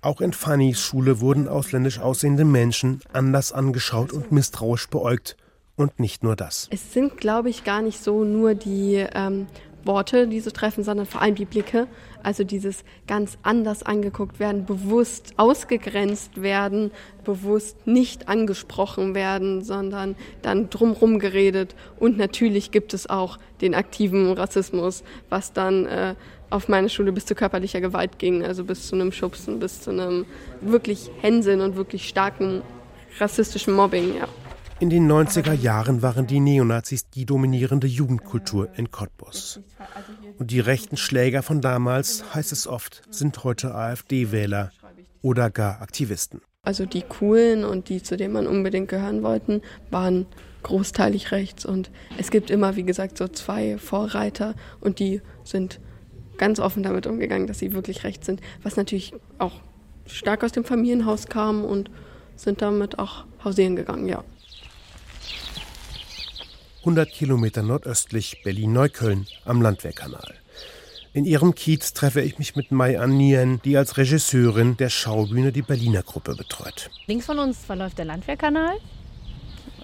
Auch 0.00 0.20
in 0.20 0.32
Fannys 0.32 0.80
Schule 0.80 1.20
wurden 1.20 1.46
ausländisch 1.48 1.98
aussehende 1.98 2.44
Menschen 2.44 3.00
anders 3.12 3.52
angeschaut 3.52 4.12
und 4.12 4.32
misstrauisch 4.32 4.88
beäugt. 4.88 5.36
Und 5.76 6.00
nicht 6.00 6.24
nur 6.24 6.34
das. 6.34 6.66
Es 6.72 6.92
sind, 6.92 7.18
glaube 7.18 7.50
ich, 7.50 7.62
gar 7.62 7.82
nicht 7.82 8.02
so 8.02 8.24
nur 8.24 8.56
die 8.56 9.06
ähm, 9.14 9.46
Worte, 9.84 10.26
die 10.26 10.40
so 10.40 10.50
treffen, 10.50 10.84
sondern 10.84 11.06
vor 11.06 11.22
allem 11.22 11.34
die 11.34 11.44
Blicke. 11.44 11.86
Also 12.22 12.44
dieses 12.44 12.84
ganz 13.06 13.38
anders 13.42 13.82
angeguckt 13.82 14.40
werden, 14.40 14.66
bewusst 14.66 15.34
ausgegrenzt 15.36 16.42
werden, 16.42 16.90
bewusst 17.24 17.86
nicht 17.86 18.28
angesprochen 18.28 19.14
werden, 19.14 19.62
sondern 19.62 20.16
dann 20.42 20.68
drumherum 20.70 21.18
geredet. 21.18 21.74
Und 21.98 22.18
natürlich 22.18 22.70
gibt 22.70 22.92
es 22.92 23.08
auch 23.08 23.38
den 23.60 23.74
aktiven 23.74 24.32
Rassismus, 24.32 25.04
was 25.28 25.52
dann 25.52 25.86
äh, 25.86 26.14
auf 26.50 26.68
meine 26.68 26.88
Schule 26.88 27.12
bis 27.12 27.26
zu 27.26 27.34
körperlicher 27.34 27.80
Gewalt 27.80 28.18
ging, 28.18 28.44
also 28.44 28.64
bis 28.64 28.88
zu 28.88 28.96
einem 28.96 29.12
Schubsen, 29.12 29.60
bis 29.60 29.82
zu 29.82 29.90
einem 29.90 30.26
wirklich 30.60 31.10
Hänseln 31.20 31.60
und 31.60 31.76
wirklich 31.76 32.08
starken 32.08 32.62
rassistischen 33.18 33.74
Mobbing, 33.74 34.16
ja. 34.16 34.28
In 34.80 34.90
den 34.90 35.10
90er 35.10 35.54
Jahren 35.54 36.02
waren 36.02 36.28
die 36.28 36.38
Neonazis 36.38 37.10
die 37.10 37.26
dominierende 37.26 37.88
Jugendkultur 37.88 38.68
in 38.76 38.92
Cottbus. 38.92 39.60
Und 40.38 40.52
die 40.52 40.60
rechten 40.60 40.96
Schläger 40.96 41.42
von 41.42 41.60
damals, 41.60 42.32
heißt 42.32 42.52
es 42.52 42.68
oft, 42.68 43.02
sind 43.10 43.42
heute 43.42 43.74
AfD-Wähler 43.74 44.70
oder 45.20 45.50
gar 45.50 45.82
Aktivisten. 45.82 46.42
Also 46.62 46.86
die 46.86 47.02
coolen 47.02 47.64
und 47.64 47.88
die, 47.88 48.04
zu 48.04 48.16
denen 48.16 48.34
man 48.34 48.46
unbedingt 48.46 48.88
gehören 48.88 49.24
wollten, 49.24 49.62
waren 49.90 50.26
großteilig 50.62 51.32
rechts. 51.32 51.66
Und 51.66 51.90
es 52.16 52.30
gibt 52.30 52.48
immer, 52.48 52.76
wie 52.76 52.84
gesagt, 52.84 53.18
so 53.18 53.26
zwei 53.26 53.78
Vorreiter 53.78 54.54
und 54.80 55.00
die 55.00 55.22
sind 55.42 55.80
ganz 56.36 56.60
offen 56.60 56.84
damit 56.84 57.08
umgegangen, 57.08 57.48
dass 57.48 57.58
sie 57.58 57.72
wirklich 57.72 58.04
rechts 58.04 58.26
sind, 58.26 58.40
was 58.62 58.76
natürlich 58.76 59.12
auch 59.38 59.54
stark 60.06 60.44
aus 60.44 60.52
dem 60.52 60.64
Familienhaus 60.64 61.26
kam 61.26 61.64
und 61.64 61.90
sind 62.36 62.62
damit 62.62 63.00
auch 63.00 63.24
hausieren 63.42 63.74
gegangen, 63.74 64.06
ja. 64.06 64.22
100 66.88 67.12
Kilometer 67.12 67.62
nordöstlich 67.62 68.40
Berlin-Neukölln 68.44 69.26
am 69.44 69.60
Landwehrkanal. 69.60 70.36
In 71.12 71.26
ihrem 71.26 71.54
Kiez 71.54 71.92
treffe 71.92 72.22
ich 72.22 72.38
mich 72.38 72.56
mit 72.56 72.72
Mai 72.72 72.98
An 72.98 73.14
Nien, 73.14 73.60
die 73.62 73.76
als 73.76 73.98
Regisseurin 73.98 74.78
der 74.78 74.88
Schaubühne 74.88 75.52
die 75.52 75.60
Berliner 75.60 76.02
Gruppe 76.02 76.34
betreut. 76.34 76.88
Links 77.06 77.26
von 77.26 77.38
uns 77.40 77.58
verläuft 77.58 77.98
der 77.98 78.06
Landwehrkanal. 78.06 78.78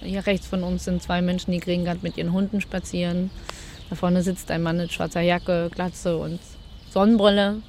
Hier 0.01 0.25
rechts 0.25 0.47
von 0.47 0.63
uns 0.63 0.85
sind 0.87 1.03
zwei 1.03 1.21
Menschen, 1.21 1.53
die 1.53 1.61
kriegen 1.61 1.85
gerade 1.85 2.01
mit 2.01 2.17
ihren 2.17 2.33
Hunden 2.33 2.63
spazieren. 2.63 3.31
Da 3.91 3.97
vorne 3.97 4.23
sitzt 4.23 4.51
ein 4.51 4.63
Mann 4.63 4.79
mit 4.79 4.91
schwarzer 4.91 5.21
Jacke, 5.21 5.71
Glatze 5.75 6.17
und 6.17 6.41
Sonnenbrille. 6.91 7.61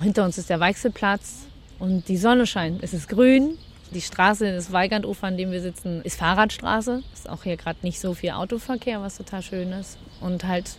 Hinter 0.00 0.24
uns 0.24 0.38
ist 0.38 0.48
der 0.48 0.58
Weichselplatz 0.58 1.40
und 1.78 2.08
die 2.08 2.16
Sonne 2.16 2.46
scheint. 2.46 2.82
Es 2.82 2.94
ist 2.94 3.10
grün, 3.10 3.58
die 3.92 4.00
Straße, 4.00 4.52
das 4.52 4.72
Weigandufer, 4.72 5.26
an 5.26 5.36
dem 5.36 5.50
wir 5.50 5.60
sitzen, 5.60 6.02
ist 6.02 6.18
Fahrradstraße. 6.18 7.02
Ist 7.12 7.28
auch 7.28 7.42
hier 7.42 7.56
gerade 7.56 7.78
nicht 7.82 8.00
so 8.00 8.14
viel 8.14 8.30
Autoverkehr, 8.30 9.00
was 9.00 9.16
total 9.16 9.42
schön 9.42 9.72
ist. 9.72 9.98
Und 10.20 10.44
halt, 10.44 10.76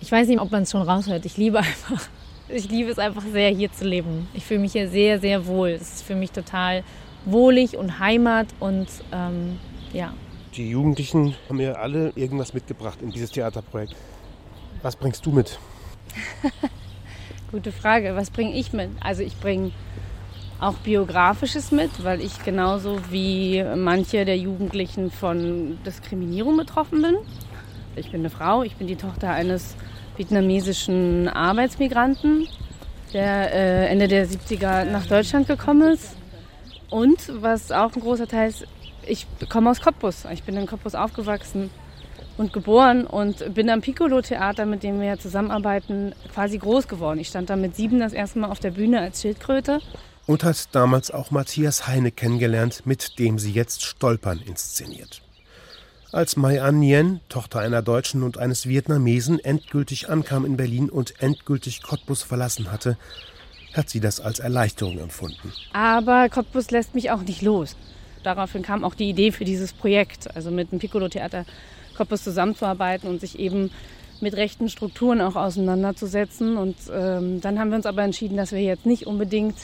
ich 0.00 0.10
weiß 0.12 0.28
nicht, 0.28 0.40
ob 0.40 0.50
man 0.50 0.64
es 0.64 0.70
schon 0.70 0.82
raushört. 0.82 1.24
Ich 1.24 1.36
liebe 1.36 1.58
einfach, 1.60 2.08
ich 2.48 2.68
liebe 2.68 2.90
es 2.90 2.98
einfach 2.98 3.22
sehr, 3.32 3.50
hier 3.50 3.72
zu 3.72 3.86
leben. 3.86 4.28
Ich 4.34 4.44
fühle 4.44 4.60
mich 4.60 4.72
hier 4.72 4.88
sehr, 4.88 5.18
sehr 5.20 5.46
wohl. 5.46 5.70
Es 5.70 5.94
ist 5.94 6.02
für 6.02 6.14
mich 6.14 6.32
total 6.32 6.84
wohlig 7.24 7.76
und 7.76 7.98
Heimat 7.98 8.48
und 8.60 8.88
ähm, 9.12 9.58
ja. 9.92 10.12
Die 10.56 10.68
Jugendlichen 10.68 11.34
haben 11.48 11.60
ja 11.60 11.72
alle 11.72 12.12
irgendwas 12.14 12.52
mitgebracht 12.52 13.00
in 13.00 13.10
dieses 13.10 13.30
Theaterprojekt. 13.30 13.94
Was 14.82 14.96
bringst 14.96 15.24
du 15.24 15.30
mit? 15.30 15.58
Gute 17.52 17.72
Frage. 17.72 18.16
Was 18.16 18.30
bringe 18.30 18.52
ich 18.54 18.72
mit? 18.72 18.90
Also 19.00 19.22
ich 19.22 19.38
bringe 19.38 19.72
auch 20.62 20.74
biografisches 20.74 21.72
mit, 21.72 22.04
weil 22.04 22.20
ich 22.20 22.44
genauso 22.44 23.00
wie 23.10 23.64
manche 23.76 24.24
der 24.24 24.38
Jugendlichen 24.38 25.10
von 25.10 25.78
Diskriminierung 25.84 26.56
betroffen 26.56 27.02
bin. 27.02 27.16
Ich 27.96 28.12
bin 28.12 28.20
eine 28.20 28.30
Frau, 28.30 28.62
ich 28.62 28.76
bin 28.76 28.86
die 28.86 28.96
Tochter 28.96 29.30
eines 29.30 29.74
vietnamesischen 30.16 31.28
Arbeitsmigranten, 31.28 32.46
der 33.12 33.52
äh, 33.52 33.86
Ende 33.88 34.06
der 34.06 34.26
70er 34.26 34.84
nach 34.84 35.06
Deutschland 35.06 35.48
gekommen 35.48 35.94
ist. 35.94 36.16
Und 36.90 37.42
was 37.42 37.72
auch 37.72 37.94
ein 37.94 38.00
großer 38.00 38.28
Teil 38.28 38.50
ist, 38.50 38.66
ich 39.04 39.26
komme 39.48 39.68
aus 39.68 39.80
Cottbus. 39.80 40.26
Ich 40.32 40.44
bin 40.44 40.56
in 40.56 40.66
Cottbus 40.66 40.94
aufgewachsen 40.94 41.70
und 42.36 42.52
geboren 42.52 43.04
und 43.04 43.52
bin 43.52 43.68
am 43.68 43.80
Piccolo-Theater, 43.80 44.64
mit 44.64 44.84
dem 44.84 45.00
wir 45.00 45.18
zusammenarbeiten, 45.18 46.14
quasi 46.32 46.58
groß 46.58 46.86
geworden. 46.86 47.18
Ich 47.18 47.28
stand 47.28 47.50
da 47.50 47.56
mit 47.56 47.74
sieben 47.74 47.98
das 47.98 48.12
erste 48.12 48.38
Mal 48.38 48.50
auf 48.50 48.60
der 48.60 48.70
Bühne 48.70 49.00
als 49.00 49.22
Schildkröte. 49.22 49.80
Und 50.26 50.44
hat 50.44 50.68
damals 50.72 51.10
auch 51.10 51.30
Matthias 51.30 51.86
Heine 51.86 52.10
kennengelernt, 52.10 52.82
mit 52.84 53.18
dem 53.18 53.38
sie 53.38 53.52
jetzt 53.52 53.82
Stolpern 53.82 54.38
inszeniert. 54.38 55.22
Als 56.12 56.36
Mai 56.36 56.60
An 56.62 56.78
Nien, 56.78 57.20
Tochter 57.28 57.60
einer 57.60 57.82
Deutschen 57.82 58.22
und 58.22 58.36
eines 58.36 58.66
Vietnamesen, 58.68 59.38
endgültig 59.38 60.10
ankam 60.10 60.44
in 60.44 60.56
Berlin 60.56 60.90
und 60.90 61.20
endgültig 61.22 61.82
Cottbus 61.82 62.22
verlassen 62.22 62.70
hatte, 62.70 62.98
hat 63.72 63.88
sie 63.88 64.00
das 64.00 64.20
als 64.20 64.38
Erleichterung 64.38 64.98
empfunden. 64.98 65.52
Aber 65.72 66.28
Cottbus 66.28 66.70
lässt 66.70 66.94
mich 66.94 67.10
auch 67.10 67.22
nicht 67.22 67.42
los. 67.42 67.76
Daraufhin 68.22 68.62
kam 68.62 68.84
auch 68.84 68.94
die 68.94 69.08
Idee 69.08 69.32
für 69.32 69.44
dieses 69.44 69.72
Projekt, 69.72 70.36
also 70.36 70.50
mit 70.50 70.70
dem 70.70 70.78
Piccolo-Theater 70.78 71.44
Cottbus 71.96 72.22
zusammenzuarbeiten 72.22 73.08
und 73.08 73.20
sich 73.20 73.38
eben 73.38 73.70
mit 74.20 74.34
rechten 74.34 74.68
Strukturen 74.68 75.20
auch 75.20 75.36
auseinanderzusetzen. 75.36 76.56
Und 76.56 76.76
ähm, 76.92 77.40
dann 77.40 77.58
haben 77.58 77.70
wir 77.70 77.76
uns 77.76 77.86
aber 77.86 78.02
entschieden, 78.02 78.36
dass 78.36 78.52
wir 78.52 78.60
jetzt 78.60 78.86
nicht 78.86 79.06
unbedingt, 79.06 79.56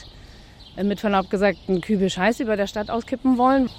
mit 0.87 0.99
Verlaub 0.99 1.29
gesagt, 1.29 1.57
einen 1.67 1.81
Kübel 1.81 2.09
Scheiße 2.09 2.43
über 2.43 2.55
der 2.55 2.67
Stadt 2.67 2.89
auskippen 2.89 3.37
wollen. 3.37 3.69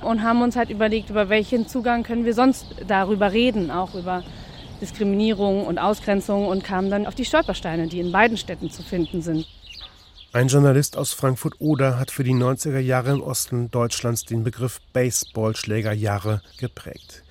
Und 0.00 0.22
haben 0.22 0.42
uns 0.42 0.54
halt 0.54 0.70
überlegt, 0.70 1.10
über 1.10 1.28
welchen 1.28 1.66
Zugang 1.66 2.04
können 2.04 2.24
wir 2.24 2.32
sonst 2.32 2.66
darüber 2.86 3.32
reden, 3.32 3.72
auch 3.72 3.94
über 3.94 4.22
Diskriminierung 4.80 5.66
und 5.66 5.78
Ausgrenzung 5.78 6.46
und 6.46 6.62
kamen 6.62 6.88
dann 6.88 7.06
auf 7.06 7.16
die 7.16 7.24
Stolpersteine, 7.24 7.88
die 7.88 7.98
in 7.98 8.12
beiden 8.12 8.36
Städten 8.36 8.70
zu 8.70 8.82
finden 8.82 9.22
sind. 9.22 9.46
Ein 10.32 10.48
Journalist 10.48 10.96
aus 10.96 11.12
Frankfurt-Oder 11.14 11.98
hat 11.98 12.10
für 12.10 12.22
die 12.22 12.34
90er 12.34 12.78
Jahre 12.78 13.12
im 13.12 13.22
Osten 13.22 13.70
Deutschlands 13.70 14.24
den 14.24 14.44
Begriff 14.44 14.78
Baseballschlägerjahre 14.92 16.42
geprägt. 16.58 17.24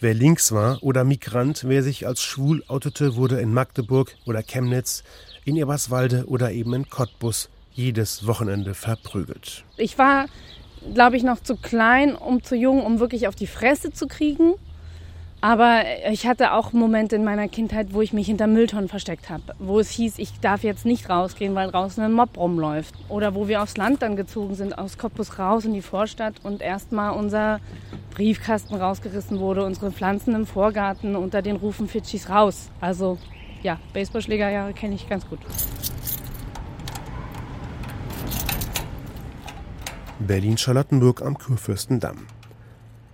Wer 0.00 0.12
links 0.12 0.52
war 0.52 0.82
oder 0.82 1.02
Migrant, 1.04 1.64
wer 1.66 1.82
sich 1.82 2.06
als 2.06 2.22
schwul 2.22 2.62
outete, 2.68 3.16
wurde 3.16 3.40
in 3.40 3.54
Magdeburg 3.54 4.14
oder 4.26 4.42
Chemnitz, 4.42 5.02
in 5.46 5.56
Eberswalde 5.56 6.26
oder 6.26 6.52
eben 6.52 6.74
in 6.74 6.88
Cottbus 6.88 7.48
jedes 7.74 8.26
Wochenende 8.26 8.74
verprügelt. 8.74 9.64
Ich 9.76 9.98
war, 9.98 10.26
glaube 10.94 11.16
ich, 11.16 11.22
noch 11.22 11.40
zu 11.40 11.56
klein, 11.56 12.14
um 12.14 12.42
zu 12.42 12.56
jung, 12.56 12.84
um 12.84 13.00
wirklich 13.00 13.28
auf 13.28 13.34
die 13.34 13.46
Fresse 13.46 13.92
zu 13.92 14.06
kriegen. 14.06 14.54
Aber 15.40 15.82
ich 16.10 16.26
hatte 16.26 16.54
auch 16.54 16.72
Momente 16.72 17.16
in 17.16 17.24
meiner 17.24 17.48
Kindheit, 17.48 17.88
wo 17.90 18.00
ich 18.00 18.14
mich 18.14 18.28
hinter 18.28 18.46
Mülltonnen 18.46 18.88
versteckt 18.88 19.28
habe, 19.28 19.42
wo 19.58 19.78
es 19.78 19.90
hieß, 19.90 20.18
ich 20.18 20.40
darf 20.40 20.62
jetzt 20.62 20.86
nicht 20.86 21.10
rausgehen, 21.10 21.54
weil 21.54 21.70
draußen 21.70 22.02
ein 22.02 22.14
Mob 22.14 22.38
rumläuft. 22.38 22.94
Oder 23.10 23.34
wo 23.34 23.46
wir 23.46 23.62
aufs 23.62 23.76
Land 23.76 24.00
dann 24.00 24.16
gezogen 24.16 24.54
sind, 24.54 24.78
aus 24.78 24.96
Cottbus 24.96 25.38
raus 25.38 25.66
in 25.66 25.74
die 25.74 25.82
Vorstadt 25.82 26.36
und 26.44 26.62
erstmal 26.62 27.12
unser 27.12 27.60
Briefkasten 28.14 28.74
rausgerissen 28.74 29.38
wurde, 29.38 29.64
unsere 29.66 29.92
Pflanzen 29.92 30.34
im 30.34 30.46
Vorgarten 30.46 31.14
unter 31.14 31.42
den 31.42 31.56
Rufen 31.56 31.88
Fitschis 31.88 32.30
raus. 32.30 32.70
Also 32.80 33.18
ja, 33.62 33.78
Baseballschlägerjahre 33.92 34.72
kenne 34.72 34.94
ich 34.94 35.06
ganz 35.10 35.28
gut. 35.28 35.40
Berlin-Charlottenburg 40.20 41.22
am 41.22 41.36
Kurfürstendamm. 41.38 42.18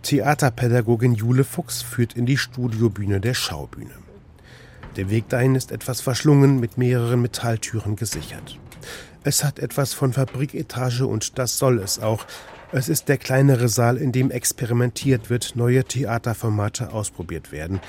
Theaterpädagogin 0.03 1.15
Jule 1.15 1.45
Fuchs 1.45 1.83
führt 1.83 2.15
in 2.15 2.27
die 2.27 2.37
Studiobühne 2.37 3.21
der 3.21 3.35
Schaubühne. 3.35 3.95
Der 4.97 5.11
Weg 5.11 5.29
dahin 5.29 5.55
ist 5.55 5.73
etwas 5.73 6.01
verschlungen, 6.01 6.61
mit 6.61 6.79
mehreren 6.79 7.23
Metalltüren 7.23 7.97
gesichert. 7.97 8.59
Es 9.25 9.45
hat 9.45 9.59
etwas 9.59 9.95
von 9.95 10.13
Fabriketage 10.13 11.07
und 11.07 11.39
das 11.39 11.59
soll 11.59 11.79
es 11.79 11.99
auch. 11.99 12.27
Es 12.73 12.89
ist 12.89 13.09
der 13.09 13.19
kleinere 13.19 13.69
Saal, 13.69 13.97
in 13.97 14.13
dem 14.13 14.31
experimentiert 14.31 15.31
wird, 15.31 15.57
neue 15.57 15.85
Theaterformate 15.85 16.93
ausprobiert 16.93 17.51
werden, 17.53 17.81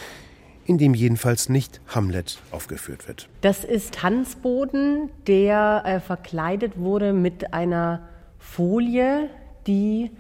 in 0.65 0.77
dem 0.77 0.93
jedenfalls 0.93 1.49
nicht 1.49 1.81
Hamlet 1.87 2.39
aufgeführt 2.51 3.07
wird. 3.07 3.29
Das 3.41 3.63
ist 3.63 3.93
Tanzboden, 3.93 5.09
der 5.27 5.83
äh, 5.85 5.99
verkleidet 5.99 6.77
wurde 6.77 7.13
mit 7.13 7.53
einer 7.53 8.07
Folie, 8.41 9.29
die 9.67 10.11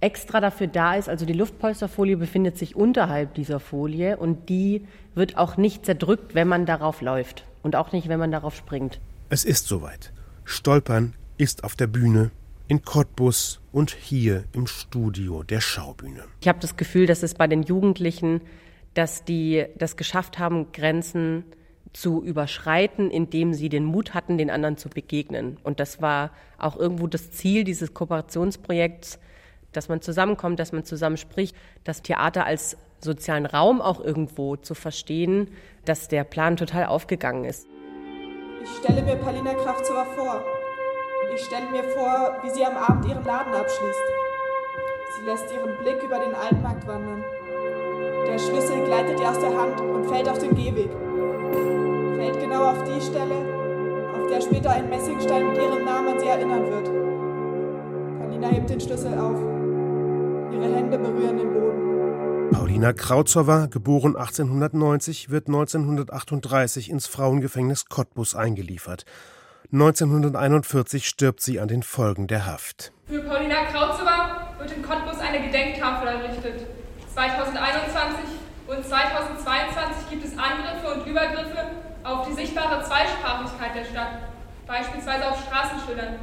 extra 0.00 0.40
dafür 0.40 0.66
da 0.66 0.94
ist. 0.94 1.08
Also 1.08 1.26
die 1.26 1.32
Luftpolsterfolie 1.32 2.16
befindet 2.16 2.58
sich 2.58 2.74
unterhalb 2.74 3.34
dieser 3.34 3.60
Folie 3.60 4.16
und 4.16 4.48
die 4.48 4.86
wird 5.14 5.36
auch 5.36 5.56
nicht 5.56 5.84
zerdrückt, 5.84 6.34
wenn 6.34 6.48
man 6.48 6.66
darauf 6.66 7.00
läuft 7.02 7.44
und 7.62 7.76
auch 7.76 7.92
nicht, 7.92 8.08
wenn 8.08 8.18
man 8.18 8.32
darauf 8.32 8.56
springt. 8.56 9.00
Es 9.28 9.44
ist 9.44 9.68
soweit. 9.68 10.12
Stolpern 10.44 11.14
ist 11.36 11.62
auf 11.62 11.76
der 11.76 11.86
Bühne, 11.86 12.30
in 12.68 12.82
Cottbus 12.82 13.60
und 13.72 13.90
hier 13.90 14.44
im 14.52 14.66
Studio 14.66 15.42
der 15.42 15.60
Schaubühne. 15.60 16.24
Ich 16.40 16.48
habe 16.48 16.58
das 16.60 16.76
Gefühl, 16.76 17.06
dass 17.06 17.22
es 17.22 17.34
bei 17.34 17.46
den 17.46 17.62
Jugendlichen, 17.62 18.42
dass 18.94 19.24
die 19.24 19.64
das 19.76 19.96
geschafft 19.96 20.38
haben, 20.38 20.72
Grenzen 20.72 21.44
zu 21.92 22.22
überschreiten, 22.22 23.10
indem 23.10 23.54
sie 23.54 23.68
den 23.68 23.84
Mut 23.84 24.14
hatten, 24.14 24.38
den 24.38 24.50
anderen 24.50 24.76
zu 24.76 24.88
begegnen. 24.88 25.58
Und 25.62 25.80
das 25.80 26.00
war 26.02 26.30
auch 26.58 26.76
irgendwo 26.76 27.06
das 27.06 27.30
Ziel 27.30 27.64
dieses 27.64 27.94
Kooperationsprojekts, 27.94 29.18
dass 29.72 29.88
man 29.88 30.00
zusammenkommt, 30.00 30.58
dass 30.58 30.72
man 30.72 30.84
zusammen 30.84 31.16
spricht, 31.16 31.56
das 31.84 32.02
Theater 32.02 32.46
als 32.46 32.76
sozialen 33.00 33.46
Raum 33.46 33.80
auch 33.80 34.00
irgendwo 34.00 34.56
zu 34.56 34.74
verstehen, 34.74 35.50
dass 35.84 36.08
der 36.08 36.24
Plan 36.24 36.56
total 36.56 36.86
aufgegangen 36.86 37.44
ist. 37.44 37.66
Ich 38.62 38.70
stelle 38.82 39.02
mir 39.02 39.16
Palina 39.16 39.54
Kraftzower 39.54 40.06
vor. 40.16 40.44
Ich 41.34 41.42
stelle 41.42 41.70
mir 41.70 41.84
vor, 41.84 42.38
wie 42.42 42.50
sie 42.50 42.64
am 42.64 42.76
Abend 42.76 43.06
ihren 43.06 43.24
Laden 43.24 43.54
abschließt. 43.54 44.02
Sie 45.16 45.24
lässt 45.24 45.52
ihren 45.52 45.76
Blick 45.78 46.02
über 46.02 46.18
den 46.18 46.34
Altmarkt 46.34 46.86
wandern. 46.86 47.24
Der 48.26 48.38
Schlüssel 48.38 48.84
gleitet 48.84 49.20
ihr 49.20 49.30
aus 49.30 49.38
der 49.38 49.56
Hand 49.56 49.80
und 49.80 50.06
fällt 50.06 50.28
auf 50.28 50.38
den 50.38 50.54
Gehweg. 50.54 50.90
Fällt 52.18 52.40
genau 52.40 52.72
auf 52.72 52.82
die 52.82 53.00
Stelle, 53.00 53.46
auf 54.12 54.26
der 54.28 54.40
später 54.40 54.72
ein 54.72 54.88
Messingstein 54.88 55.50
mit 55.50 55.56
ihrem 55.56 55.84
Namen 55.84 56.08
an 56.08 56.18
sie 56.18 56.26
erinnern 56.26 56.64
wird. 56.68 56.86
Palina 58.18 58.48
hebt 58.48 58.68
den 58.68 58.80
Schlüssel 58.80 59.16
auf. 59.16 59.38
Ihre 60.52 60.74
Hände 60.74 60.98
berühren 60.98 61.38
den 61.38 61.54
Boden. 61.54 62.50
Paulina 62.50 62.92
Krautzowa, 62.92 63.66
geboren 63.66 64.16
1890, 64.16 65.30
wird 65.30 65.46
1938 65.46 66.90
ins 66.90 67.06
Frauengefängnis 67.06 67.88
Cottbus 67.88 68.34
eingeliefert. 68.34 69.04
1941 69.72 71.06
stirbt 71.06 71.40
sie 71.40 71.60
an 71.60 71.68
den 71.68 71.84
Folgen 71.84 72.26
der 72.26 72.46
Haft. 72.46 72.92
Für 73.06 73.20
Paulina 73.20 73.66
Krautzowa 73.66 74.56
wird 74.58 74.72
in 74.72 74.82
Cottbus 74.82 75.20
eine 75.20 75.40
Gedenktafel 75.40 76.08
errichtet. 76.08 76.66
2021 77.14 78.24
und 78.66 78.84
2022 78.84 80.10
gibt 80.10 80.24
es 80.24 80.32
Angriffe 80.36 80.98
und 80.98 81.06
Übergriffe 81.06 81.77
auf 82.08 82.26
die 82.26 82.32
sichtbare 82.32 82.82
Zweisprachigkeit 82.82 83.74
der 83.74 83.84
Stadt, 83.84 84.08
beispielsweise 84.66 85.30
auf 85.30 85.44
Straßenschildern. 85.44 86.14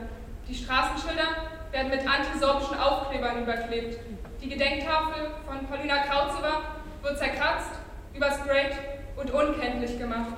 Die 0.47 0.55
Straßenschilder 0.55 1.27
werden 1.71 1.89
mit 1.89 2.01
antisorbischen 2.07 2.77
Aufklebern 2.79 3.43
überklebt. 3.43 3.99
Die 4.41 4.49
Gedenktafel 4.49 5.31
von 5.45 5.65
Paulina 5.67 5.97
Krautzewa 5.99 6.61
wird 7.01 7.17
zerkratzt, 7.19 7.71
übersprayt 8.13 8.73
und 9.15 9.31
unkenntlich 9.31 9.97
gemacht. 9.99 10.37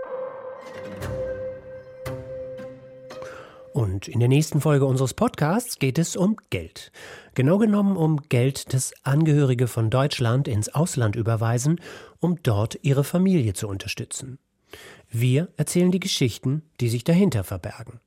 Und 3.73 4.07
in 4.07 4.19
der 4.19 4.27
nächsten 4.27 4.59
Folge 4.59 4.85
unseres 4.85 5.13
Podcasts 5.13 5.79
geht 5.79 5.97
es 5.97 6.15
um 6.15 6.35
Geld. 6.49 6.91
Genau 7.35 7.57
genommen 7.57 7.95
um 7.95 8.21
Geld, 8.27 8.73
das 8.73 8.93
Angehörige 9.03 9.67
von 9.67 9.89
Deutschland 9.89 10.47
ins 10.47 10.69
Ausland 10.69 11.15
überweisen, 11.15 11.79
um 12.19 12.41
dort 12.43 12.79
ihre 12.81 13.03
Familie 13.03 13.53
zu 13.53 13.67
unterstützen. 13.67 14.39
Wir 15.09 15.49
erzählen 15.57 15.91
die 15.91 15.99
Geschichten, 15.99 16.63
die 16.79 16.89
sich 16.89 17.03
dahinter 17.03 17.43
verbergen. 17.43 17.99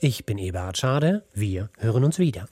Ich 0.00 0.24
bin 0.24 0.38
Eberhard 0.38 0.78
Schade, 0.78 1.24
wir 1.34 1.68
hören 1.78 2.04
uns 2.04 2.18
wieder. 2.18 2.46